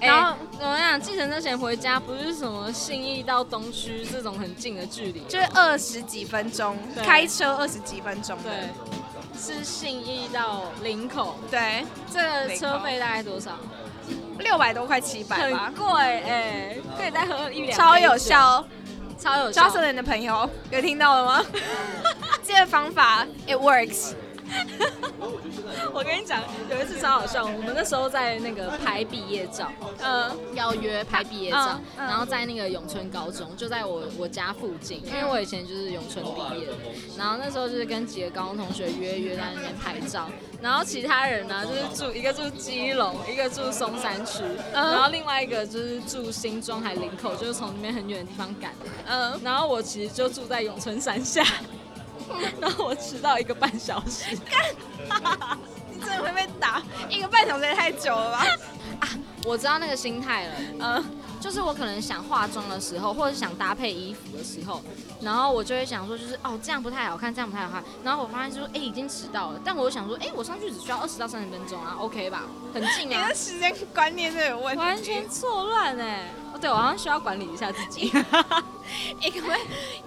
[0.00, 1.00] 然后怎么样？
[1.00, 8.38] 计程车钱回家不是什么信义到东区这种很近的距离，就是二十几分钟，开车二十几分钟。
[8.44, 8.68] 对，
[9.36, 11.34] 是信义到林口。
[11.50, 13.58] 对，这个车费大概多少？
[14.38, 15.64] 六百多块，七百吧。
[15.66, 17.78] 很贵哎，可以再喝一两。
[17.78, 18.64] 超有效，
[19.18, 19.62] 超有效。
[19.62, 21.44] 加瘦脸的朋友有听到了吗？
[22.42, 24.14] 这个方法，it works。
[25.92, 29.70] 我跟你讲，有一次超好笑，我们那时候在那个拍毕业照，
[30.02, 36.72] 嗯，要约拍毕业照，然后在那个永春高中，就在我我家附近，因为我以前就是永春毕业的，
[37.16, 40.28] 然后那时候就是跟几个高中同学约约在那边拍照，
[40.62, 44.42] 然后其他人呢就是住一个住基隆，一个住松山区，
[44.72, 48.72] 然后另外一个就是住新庄还林口，就是从那边很远的地方赶，
[49.06, 51.44] 嗯，然后我其实就住在永春山下。
[52.60, 55.58] 然后我迟到一个半小时，干，
[55.92, 56.82] 你真的会被打？
[57.08, 58.46] 一个半小时也太久了吧？
[59.00, 59.08] 啊，
[59.44, 61.04] 我知道那个心态了，嗯，
[61.40, 64.82] 就是我可能想化妆的时候，或者想搭配衣服的时候，
[65.20, 67.84] 然后我就会想说，就是哦，这样不太好看，这样不太好看。
[68.02, 72.42] 然后我发现就说，哎，已经迟到了，但我又想说，哎，我上去只需要二十到三十分钟啊，OK 吧？
[72.74, 73.22] 很近啊。
[73.22, 76.28] 你的时间观念都有问题，完全错乱哎。
[76.47, 78.12] 哦，对我好像需要管理一下自己。
[79.20, 79.58] 因为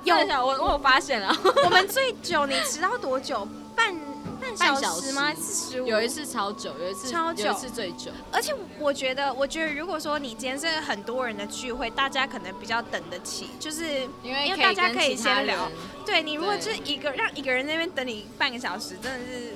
[0.04, 3.48] 有我我有发现了，我们最久你迟到多久？
[3.76, 3.96] 半
[4.40, 5.34] 半小时吗？
[5.36, 5.88] 四十五？
[5.88, 8.12] 有一次超久，有一次超久，有一次最久。
[8.32, 13.86] 而且我觉得，我觉得如果说你今天是很多人的聚会，大家可能比较等得起，就是
[14.24, 15.70] 因为大家可以先聊。
[16.06, 19.54] 对你如果就是一个让一个人那边等你半个小时，真的是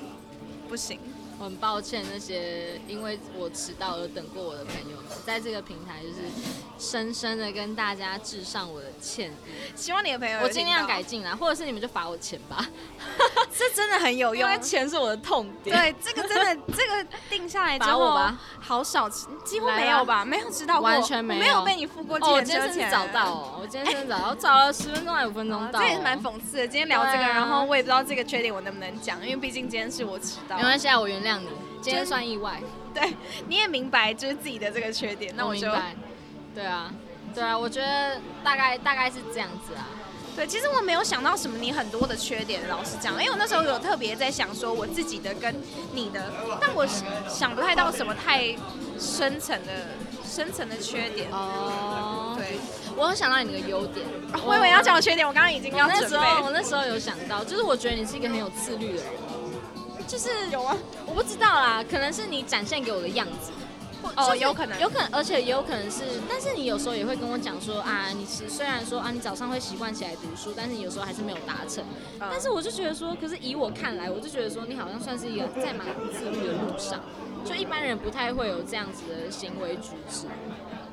[0.70, 1.00] 不行。
[1.38, 6.22] 很抱歉那些因为我迟到而等过我的朋友们，在这个平台就是
[6.78, 9.34] 深深的跟大家致上我的歉意。
[9.76, 12.66] 希望你的朋友我尽量改进啦，或者是你们就罚我钱吧。
[13.58, 15.76] 这真的很有用，因为钱是我的痛点。
[15.76, 18.18] 对，这个真的， 这个定下来之后，
[18.60, 20.26] 好少吃，几乎没有吧？
[20.26, 22.30] 没有迟到过，完全没有，没有被你付过钱。
[22.30, 25.80] 我今天是找到哦，我今天真的早到，找了十分钟还五分钟到。
[25.80, 26.68] 这也是蛮讽刺的。
[26.68, 30.58] 今天聊这个，然后我也不知道这个缺点我能不能讲，因为毕竟今天是我迟到。
[30.58, 31.48] 没关系啊，我原谅你。
[31.82, 32.60] 今天算意外，
[32.96, 33.16] 对，
[33.48, 35.72] 你也明白就是自己的这个缺点，那我就，
[36.56, 36.92] 对啊，
[37.36, 39.86] 对啊，我觉得大概大概是这样子啊。
[40.36, 45.56] 对，其实我没有想到什么你很多的缺点，老实讲，因为我那时候有特别在想说我自己的跟
[45.94, 46.86] 你的，但我
[47.30, 48.56] 想不太到什么太
[49.00, 49.88] 深层的
[50.26, 51.30] 深层的缺点。
[51.32, 52.60] 哦，对，
[52.98, 54.06] 我有想到你的优点，
[54.46, 56.18] 我以为要讲我缺点，我刚刚已经要准备。
[56.44, 59.06] 我那时候有想到，就是我觉得你是一个很有自律的人。
[60.06, 63.52] 就是有啊，我不知道啦，可能是你展现给我的样子，
[64.16, 71.84] 哦，有可能，有可能，而且也有可能是，但是你有时候也会跟我讲说啊，你其实虽然说啊，你早上会习惯起来读书，但是你有时候还是没有达成。
[72.20, 77.02] 但是我就觉得说，可是以我看来，我就觉得说，你好像算是一个在蛮自律的路上，
[77.44, 80.28] 就一般人不太会有这样子的行为举止。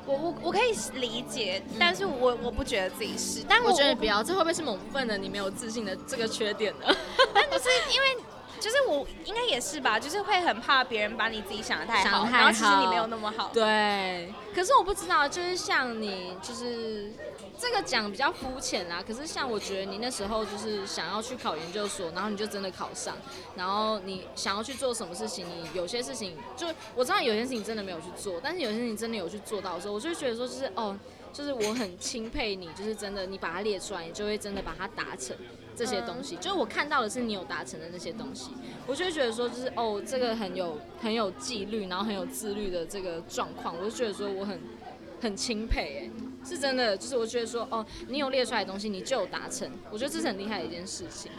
[0.05, 6.93] 我我我可以理解，但是我我不觉得自己是，但我觉得不要，这会不会是某部分的你没有自信的这个缺点呢？
[7.33, 8.22] 但不是因为。
[8.63, 13.51] 就是我应该也是吧，就是会很怕别人把你自己想的太好，然后其实你没有那么好。
[13.53, 17.11] 对，可是我不知道，就是像你，就是
[17.59, 19.03] 这个讲比较肤浅啦。
[19.05, 23.17] 可是像我觉得你那时候就是想要去考研究所，然后你就真的考上，
[23.57, 30.97] 然后你想要去做什么事情，你有些事情就我知道有些事情真的没有去做，但是有些事情真的有去做到的时候，我就觉得说就是哦，
[31.33, 35.35] 就是我很钦佩你，就是真的你把它列出来，你就会真的把它达成。
[35.75, 38.51] 这些东西，就是我看到的是你有达成的那些东西，
[38.85, 44.59] 我就会觉得说，就是哦，这个很有很有纪律，然后很有自律的这个状况，我就觉得说我很
[45.21, 46.09] 很钦佩，哎，
[46.47, 51.31] 是真的，就是我觉得说，哦，你有列出来的东西，你就有达成，我觉得这是很厉害的一件事情。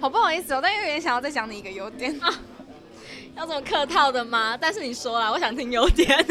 [0.00, 2.32] 好不好意思哦，但又有点想要再讲你一个优点啊，
[3.34, 4.56] 要这么客套的吗？
[4.60, 6.08] 但是你说了，我想听优点，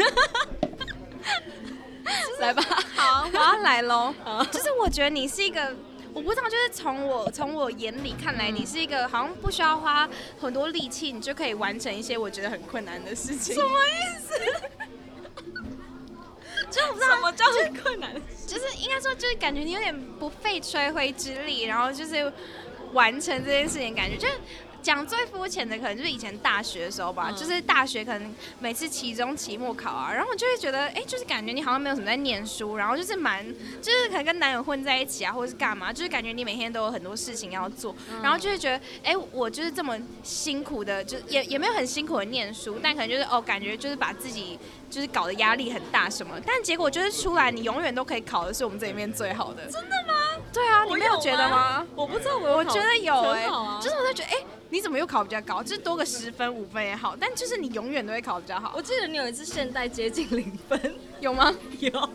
[2.40, 2.62] 来吧，
[2.94, 4.14] 好，我要来喽，
[4.50, 5.74] 就是我觉得你是一个。
[6.18, 10.08] 我不知道，就是从我从我眼里看来，你是一个好像不需要花
[10.40, 13.54] 很多力气，你就可以完成一些我觉得很困难的事情。
[13.54, 14.34] 什么意思？
[16.68, 18.12] 就不知道什么叫很困难，
[18.46, 22.32] 就是应该说，就是感觉你有点不费吹灰之力，然后就是
[22.92, 24.34] 完成这件事情，感觉就是。
[24.82, 33.44] 讲最肤浅的，可能就是以前大学的时候吧，就是大学可能每次期中、期末考啊，然后我就会觉得，哎，就是感觉你好像没有什么在念书，然后就是蛮，
[33.82, 44.58] 就是可能跟男友混在一起啊，或者是干嘛，就是感觉你每天都有很多事情要做，然后就会觉得，哎，我就是这么辛苦的，就也也没有很辛苦的念书，但可能就是哦，感觉就是把自己
[44.88, 49.64] 就是搞得压力很大什么，但结果就是出来，你永远都可以考的是我们这里面最好的。
[49.66, 50.14] 真的吗？
[50.52, 51.86] 对啊，你没有觉得吗？
[51.94, 53.46] 我不知道，我我觉得有哎，
[53.82, 54.36] 就是我在觉得，哎。
[54.70, 55.62] 你怎么又考比较高？
[55.62, 58.72] 就是多个十分五分也好，但就是你永远都会考比较好。
[58.76, 61.54] 我记得你有一次现代接近零分，有吗？
[61.80, 62.10] 有。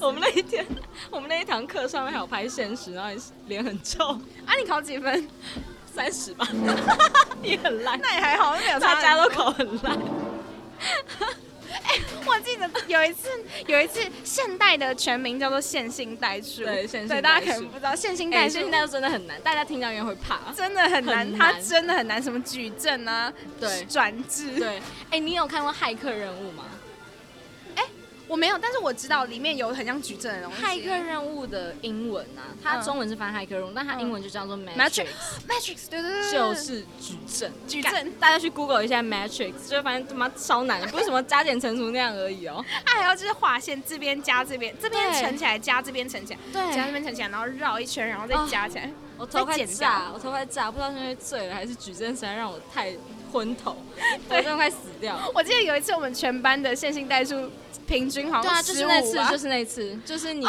[0.00, 0.64] 我们那一天，
[1.10, 4.04] 我们那一堂课上面还有拍现实，然后你脸很臭。
[4.46, 5.28] 啊，你考几分？
[5.92, 6.46] 三十吧。
[7.42, 7.98] 你很烂。
[8.00, 9.98] 那也还好，没有大家都考很烂。
[11.72, 13.28] 哎，我记得有一次，
[13.66, 16.64] 有一次现代的全名叫做线性代数。
[16.64, 24.80] 对，线性对，大家可能不知道线性代数，线性代数真的很难，大家听到应该会怕，真的很难，它真的很难，什么矩阵啊，对，转置，对。
[25.10, 26.64] 哎，你有看过骇客任务吗？
[28.28, 30.62] 我没有，但是我知道里面有很像矩阵的东西。
[30.62, 35.06] 骇客任务的英文啊，它中文是翻骇客任务，但它英文就叫做 Matrix。
[35.48, 37.52] Matrix，对对对，就是矩阵。
[37.68, 42.64] 矩阵，大家去 Google 一下 Matrix，就会发现他妈超难，不是什么加减乘除那样而已哦。
[42.84, 48.90] 它还要就是划线，这边加这边，这边乘起来加这边乘起来，对，加这边乘起来，然后绕一圈，然后再加起来。
[49.18, 52.92] 我头快炸，我头快炸，不知道是因为醉了还是矩阵实在让我太
[53.32, 53.76] 昏头，
[54.28, 55.18] 对真的快死掉。
[55.34, 57.50] 我记得有一次我们全班的线性代数。
[57.86, 60.44] 平均好像就是那次，就是那次，就是你，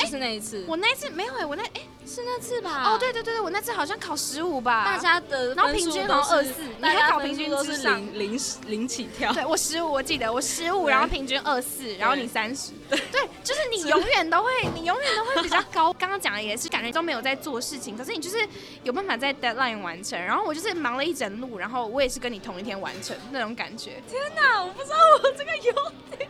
[0.00, 0.64] 就是那一次。
[0.66, 2.84] 我那一次没有哎，我那哎是那次吧？
[2.84, 4.84] 哦，对对对对，我那次好像考十五吧。
[4.84, 9.32] 大家的然后平均好像二四，你还考平均都是零零零起跳。
[9.32, 12.72] 对我十五，我记得我十五，然后平均二四，然后你三十。
[12.88, 15.92] 对，就是你永远都会，你永远都会比较高。
[16.00, 18.36] 刚刚讲的也是，感觉都没有在做事情，可是你就是
[18.82, 20.20] 有办法在 deadline 完成。
[20.20, 24.02] 然后我就是忙了一整路，然后我也是跟你同一天完成那种感觉。
[24.08, 25.72] 天哪，我不知道我这个优
[26.16, 26.28] 点。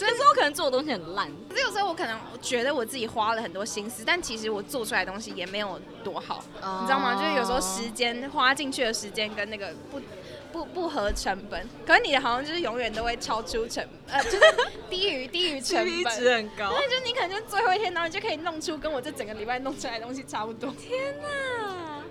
[0.00, 6.42] 有时候我可能做的东西很烂，可是有时候我可能觉得我自己花了很多心思，但其实我做出来的东西也没有多好，
[6.80, 7.14] 你知道吗？
[7.14, 10.00] 就是有时候时间花进去的时间跟那个不
[10.52, 14.40] 不不合成本，可是你的好像就是永远都会超出成，呃，就是
[14.90, 20.70] 低于低于成本 值很高，所以就你可能就最后一天，然后你就可以弄出跟我这整个礼拜弄出来的东西差不多。
[20.72, 22.02] 天哪，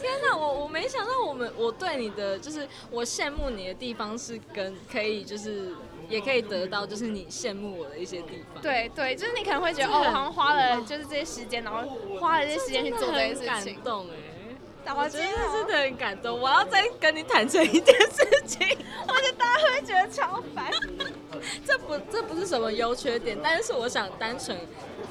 [0.00, 5.72] 天哪，我我没想到我们我对你的就是我羡慕你的地方是跟可以就是。
[6.08, 8.62] 也可以得到，就是你羡慕我的一些地方。
[8.62, 11.82] 对对，就是你可能会觉得，哦，我好像花了就是这些时间，然后
[12.18, 13.74] 花了这些时间去做这些事情。
[13.74, 14.06] 感动
[14.86, 16.40] 哎，我真的真的很感动。
[16.40, 18.66] 我要再跟你坦诚一件事情，
[19.06, 20.70] 我觉得大家会觉得超烦。
[21.66, 24.56] 这不这不是什么优缺点，但是我想单纯。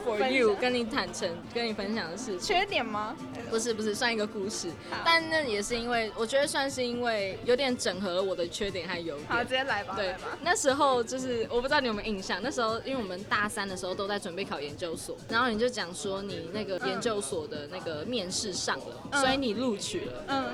[0.06, 2.40] For you，跟你坦诚，跟你分享的事情。
[2.40, 3.16] 缺点吗？
[3.50, 4.70] 不是不是，算一个故事。
[5.04, 9.28] 但那也是因为，我觉得算是因为有点整合了我的缺点和优点。
[9.28, 9.96] 好，直接来吧。
[9.96, 20.24] 对，那时候就是我不知道你有没有印象，那时候因为我们大三的时候都在准备考研究所，然后你就讲说你那个研究所的那个面试上了，所以你录取了。
[20.28, 20.46] 嗯。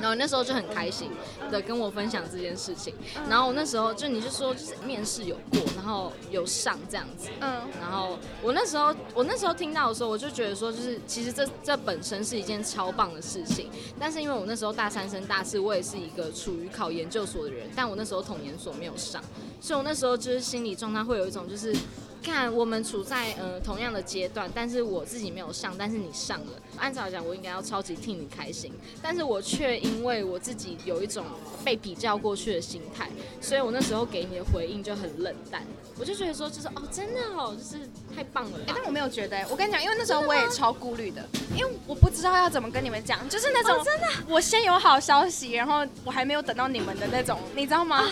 [0.00, 1.10] 然后那时候就很开心
[1.50, 2.94] 的跟我分享这件事情，
[3.28, 19.22] 然后我那时候就你就说就是面试有过，然后有上这样子，嗯，然后我那时候我那时候听到的时候，我就觉得说就是其实这这本身是一件超棒的事情，但是因为我那时候大三升大四，我也是一个处于考研究所的人，但我那时候统研所没有上，
[19.60, 21.74] 所以我那时候就是心理状态会有一种就是。
[22.22, 26.52] 看，我们处在呃同样的阶段，但是我自己没有上，但是你上了。
[26.78, 31.24] 按照来讲，我应该要超级替你开心，但是我却因为我自己有一种
[31.64, 33.08] 被比较过去的心态，
[33.40, 35.62] 所以我那时候给你的回应就很冷淡。
[35.98, 38.58] 我就觉得说，就是哦，真的哦，就是太棒了。
[38.66, 41.22] 哎，但我没有觉得，我跟你讲，因为那时候我也超顾虑的，
[41.54, 48.08] 因为我不知道要怎么跟你们讲，就是那种真的，我先有好消息，然后我还没有等到你们的那种，你知道吗？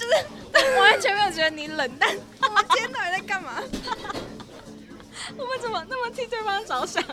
[0.00, 0.12] 就是
[0.80, 2.08] 完全没有觉得你冷淡。
[2.40, 3.62] 我们今天到底在干嘛？
[5.36, 7.04] 我们怎么那么替对方着想？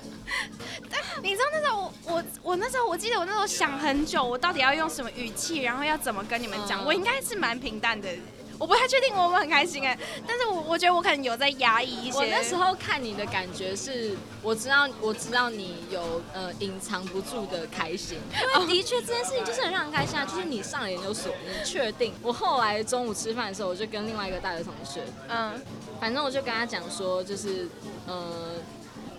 [1.21, 6.85] 你知道那时候我我我那时候我记得我那时候想很久，我到底要用什么语气，然后要怎么跟你们讲？
[6.85, 8.07] 我应该是蛮平淡的。
[8.59, 9.97] 我不太确定我们很开心哎，
[10.27, 12.17] 但是我我觉得我可能有在压抑一些。
[12.17, 18.17] 我那时候看你的感觉是，我知道我知道你有呃隐藏不住的开心，
[18.55, 22.13] 因为的确这件事情就是很让人开心啊，就是你上了研究所，你确定。
[22.21, 25.61] 我后来中午吃饭的时候，我就跟另外一个大学同学，嗯，
[25.99, 27.67] 反正我就跟他讲说，就是
[28.07, 28.55] 呃。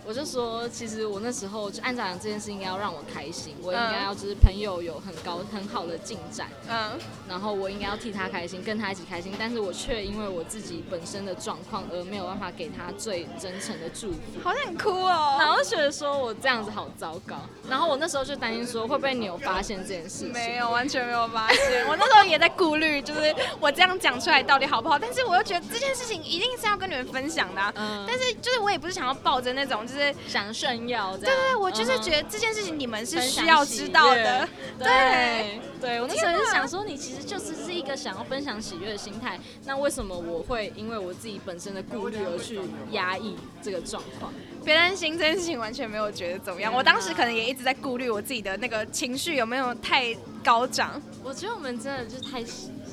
[0.09, 6.99] 我就说，其实我那时候就按照讲这件事应该要让我开心，我应该要就是朋友有很高很好的进展，嗯，
[7.29, 17.37] 然后我应该要替他开心，跟他一起开心，但是我却因为我自己本身的状况而没有办法给他最真诚的祝福，好想哭哦，然后觉得说我这样子好糟糕，
[17.69, 20.33] 然后我那时候就担心说会不会你有发现这件事情？
[20.33, 23.21] 没有，完全没有发现， 我那时候也在顾虑，就是
[23.61, 24.99] 我这样讲出来到底好不好？
[24.99, 29.98] 但是我又觉得这件事情一定是要跟你们分享的，嗯，但是就是我也不是想要抱着那种就是。
[29.99, 36.01] 是想炫耀，对对，我就是觉得这件事情你们是需要知道的， 对对。
[36.01, 42.61] 我那时候是想说，你其实就是是一个想要分享喜悦的心态，那为什么我会因为我自己本身的顾虑而去
[42.93, 44.33] 压抑这个状况？
[44.65, 46.73] 别担心，这件事情完全没有觉得怎么样。
[46.73, 51.01] 我当时可能也一直在顾虑我自己的那个情绪有没有太高涨。
[51.25, 52.45] 我觉得我们真的就太。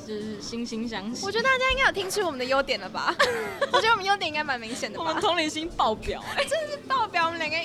[0.06, 1.26] 就是惺惺相惜。
[1.26, 3.14] 我觉得大家应该有听出我们的优点了吧？
[3.72, 5.04] 我觉得我们优点应该蛮明显的吧？
[5.04, 7.26] 我们同理心爆表，哎，真的是爆表！
[7.26, 7.56] 我们两个，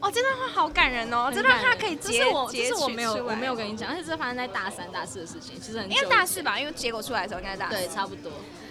[0.00, 8.30] 哦，这段话好感人哦，这段话可以截截取我没有，我没有跟你讲，而且这发生在大三、大四的事情，其实很应该大四吧，因为结果出来的时候应该大四，对，差不多。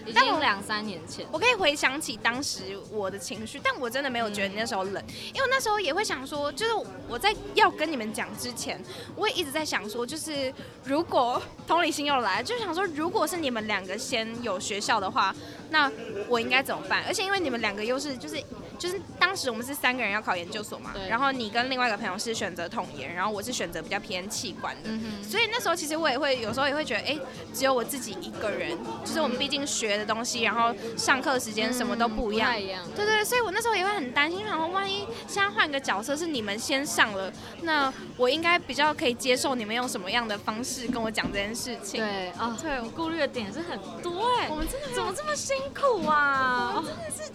[0.10, 5.04] 已经两三年前，我可以回想起当时我的情绪，但我真的没有觉得你那时候冷，
[5.34, 6.72] 因为那时候也会想说，就是
[7.08, 8.82] 我在要跟你们讲之前，
[9.16, 10.54] 我也一直在想说，就是
[10.84, 15.36] 如果同理心又来，就想说，如果是你们两个先有学校的话，
[15.70, 15.92] 那
[16.28, 17.04] 我应该怎么办？
[17.06, 18.42] 而且因为你们两个又是就是。
[18.80, 27.20] 就是当时我们是三个人要考研究所嘛，然后你跟另外一个朋友是选择统研，然后我是选择比较偏器官的，嗯所以那时候其实我也会有时候也会觉得，哎，
[27.54, 32.54] 只有我自己一个人，就是我们毕竟学的东西，然后上课时间什么都不一样，
[32.96, 37.30] 对对，所以我那时候也会很担心，然后万一现在换个角色是你们先上了，
[37.64, 42.00] 那我应该比较可以接受你们用什么样的方式跟我讲这件事情。
[42.00, 46.82] 对啊，对，我顾虑的点是很多哎，我们真的怎么这么辛苦啊？
[46.86, 47.32] 真的是。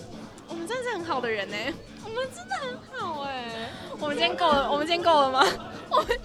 [0.48, 1.56] 我们真的是很好的人呢，
[2.04, 3.68] 我们真的很好哎。
[3.98, 5.44] 我们今天够了，我们今天够了吗？
[5.90, 6.20] 我们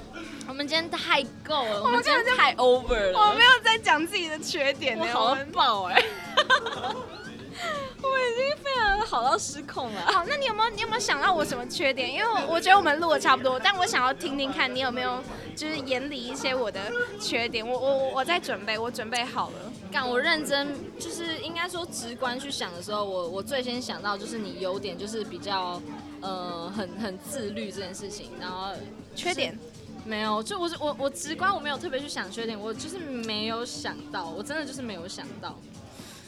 [0.47, 3.19] 我们今天太够了，我们今天太 over 了。
[3.19, 6.01] 我没有在讲自己的缺点呢，好爆哎！
[8.01, 10.01] 我已经非常的好到失控了。
[10.07, 12.11] 好，那你有没有你有没有想到我什么缺点？
[12.11, 15.21] 因为我觉得我们录的差不多，但我想要听听看你有没有
[15.55, 16.79] 就是眼里一些我的
[17.19, 17.67] 缺点。
[17.67, 19.71] 我我我在准备，我准备好了。
[19.91, 20.67] 干，我认真，
[20.99, 25.81] 就是应该说直观去想的时候，我我最先想到就是你优点就是比较
[26.21, 28.71] 呃很很自律这件事情，然后
[29.15, 29.57] 缺点
[30.05, 35.59] 没有，就我我我直观我没有特别去想缺点，我就是没有想到，我真的就是没有想到。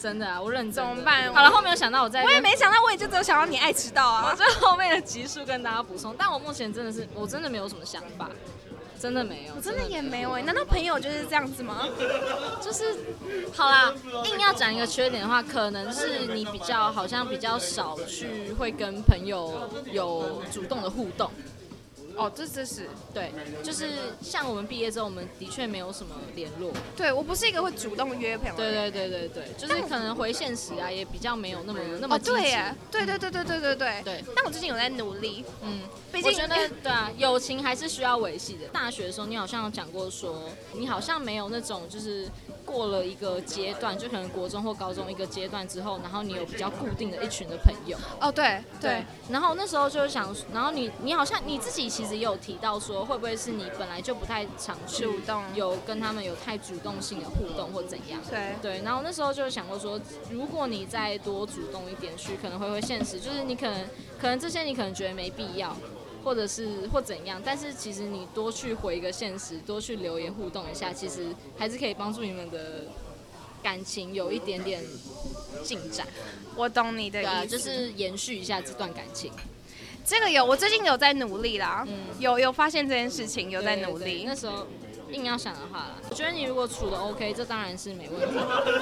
[0.01, 0.83] 真的啊，我认真。
[0.83, 1.31] 怎么办？
[1.31, 2.23] 好了，后面有想到我在。
[2.23, 4.25] 我也没想到，我也就只有想到你爱迟到啊。
[4.31, 8.27] 我在后面的集数跟大家补充，但我目前真的是，我真的没有什么想法，
[8.99, 9.53] 真的没有。
[9.55, 11.87] 我真的也没有哎，难道朋友就是这样子吗？
[12.59, 12.95] 就是，
[13.53, 13.93] 好啦，
[14.25, 21.29] 硬要讲一个缺点的话，可能是你比较好像比较少去会跟朋友有主动的互动。
[22.21, 23.31] 哦，这这是对，
[23.63, 23.89] 就是
[24.21, 26.71] 像我们毕业之后，我们的确没有什么联络。
[26.95, 32.41] 对，我不是一个会主动约朋友，对对对对对，就是可能回现实啊，也比较没有那么那么对。
[32.91, 35.43] 对对对对对对对，但我最近有在努力。
[35.61, 35.81] 嗯，
[36.13, 38.67] 我觉得对啊，友情还是需要维系的。
[38.71, 42.27] 大学的时候你好像讲过，说你好像没有那种就是。
[42.71, 47.97] 过了一个阶段，就可能国中或高中一个阶段之后，然后你有比较固定的一群的朋友。
[48.19, 49.03] 哦，对对。
[49.29, 58.21] 然后那时候就想，然后你你好像你自己其实也有提到说，会不会是你本来就不太常主动，有跟他们有太主动性的互动或怎样？
[58.29, 58.81] 对对。
[58.83, 59.99] 然后那时候就想过说，
[60.29, 63.85] 如果你再多主动一点去，可能会会现实，就是你可能
[64.19, 65.75] 可能这些你可能觉得没必要，
[66.23, 72.85] 或者是或怎样，但是其实你多去回一个现实，多去留言互动一下，其实还是可以帮助你们的
[73.61, 74.83] 感情有一点点
[75.63, 76.07] 进展。
[76.55, 79.31] 我懂你的意思，就是延续一下这段感情。
[80.05, 84.23] 这个有，我最近有在努力啦，嗯有有发现这件事情，有在努力。
[84.25, 84.67] 那时候。
[85.11, 88.33] 硬要想的话啦，我觉得你如果处的 OK，这当然是没问题。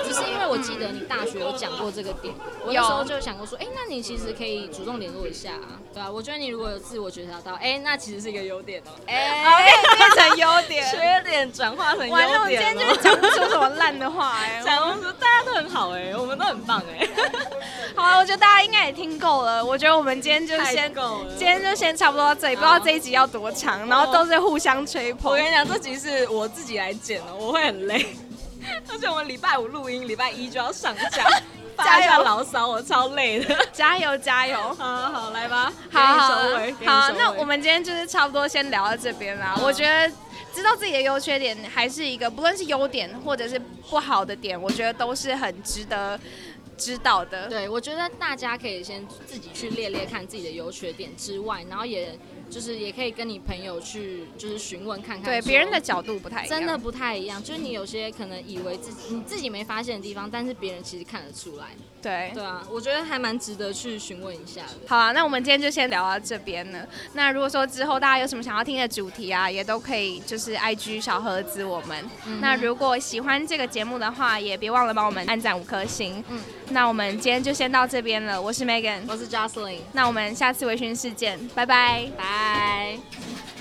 [0.05, 2.31] 只是因为我记得你大学有讲过这个点，
[2.63, 8.91] 我那时候就想过说，哎，那你其实可以主动联络一下，啊，对啊，我觉得你如果有自我觉察到，哎，那其实是一个优点哦。
[9.07, 9.65] 哎，
[9.97, 12.41] 变成优点， 缺点转化成优点。
[12.41, 17.07] 我今天就是讲不出什么烂的话哎， 讲不出，大家都很好哎，我们都很棒哎。
[17.95, 19.65] 好啊，我觉得大家应该也听够了。
[19.65, 20.93] 我觉得我们今天就先，
[21.37, 25.31] 今天就先差不多到这里，不知道这一集要多长，然后都是互相吹捧。
[25.31, 26.27] 我跟你讲，这集是。
[26.29, 28.05] 我自己来剪的，我会很累，
[28.87, 31.25] 而且我们礼拜五录音，礼拜一就要上架，
[31.83, 36.35] 加油牢骚，我超累的，加 油加油， 好好来吧，好好
[36.85, 39.55] 好，那我们今天就是差不多先聊到这边啦。
[39.61, 40.11] 我觉得
[40.53, 43.59] 知道自己的优缺点，还是一个不论是优点或者是
[43.89, 46.19] 不好的点，我觉得都是很值得
[46.77, 47.47] 知道的。
[47.47, 52.17] 对，我觉得大家可以先自己去列列看自己的优缺点之外，然后也。
[52.49, 57.41] 就是也可以跟你朋友去，就是询问看看，对别人的角度不太一样真的不太一样。
[57.41, 61.75] 就是你有些可能以为自己你自己没发现的地方，但是别人其实看得出来。
[62.01, 64.87] 对对啊，我觉得还蛮值得去询问一下的。
[64.87, 66.87] 好啊，那我们今天就先聊到这边了。
[67.13, 72.09] 那如果说之后大家有什么想要听的主题啊，也都可以就是 I G 小盒子我们。
[72.39, 76.23] 那如果喜欢这个节目的话，也别忘了帮我们按赞五颗星。
[76.29, 78.41] 嗯，那我们今天就先到这边了。
[78.41, 79.79] 我是 Megan，我是 Jocelyn。
[79.93, 83.58] 那我们下次微醺事见，拜拜，拜。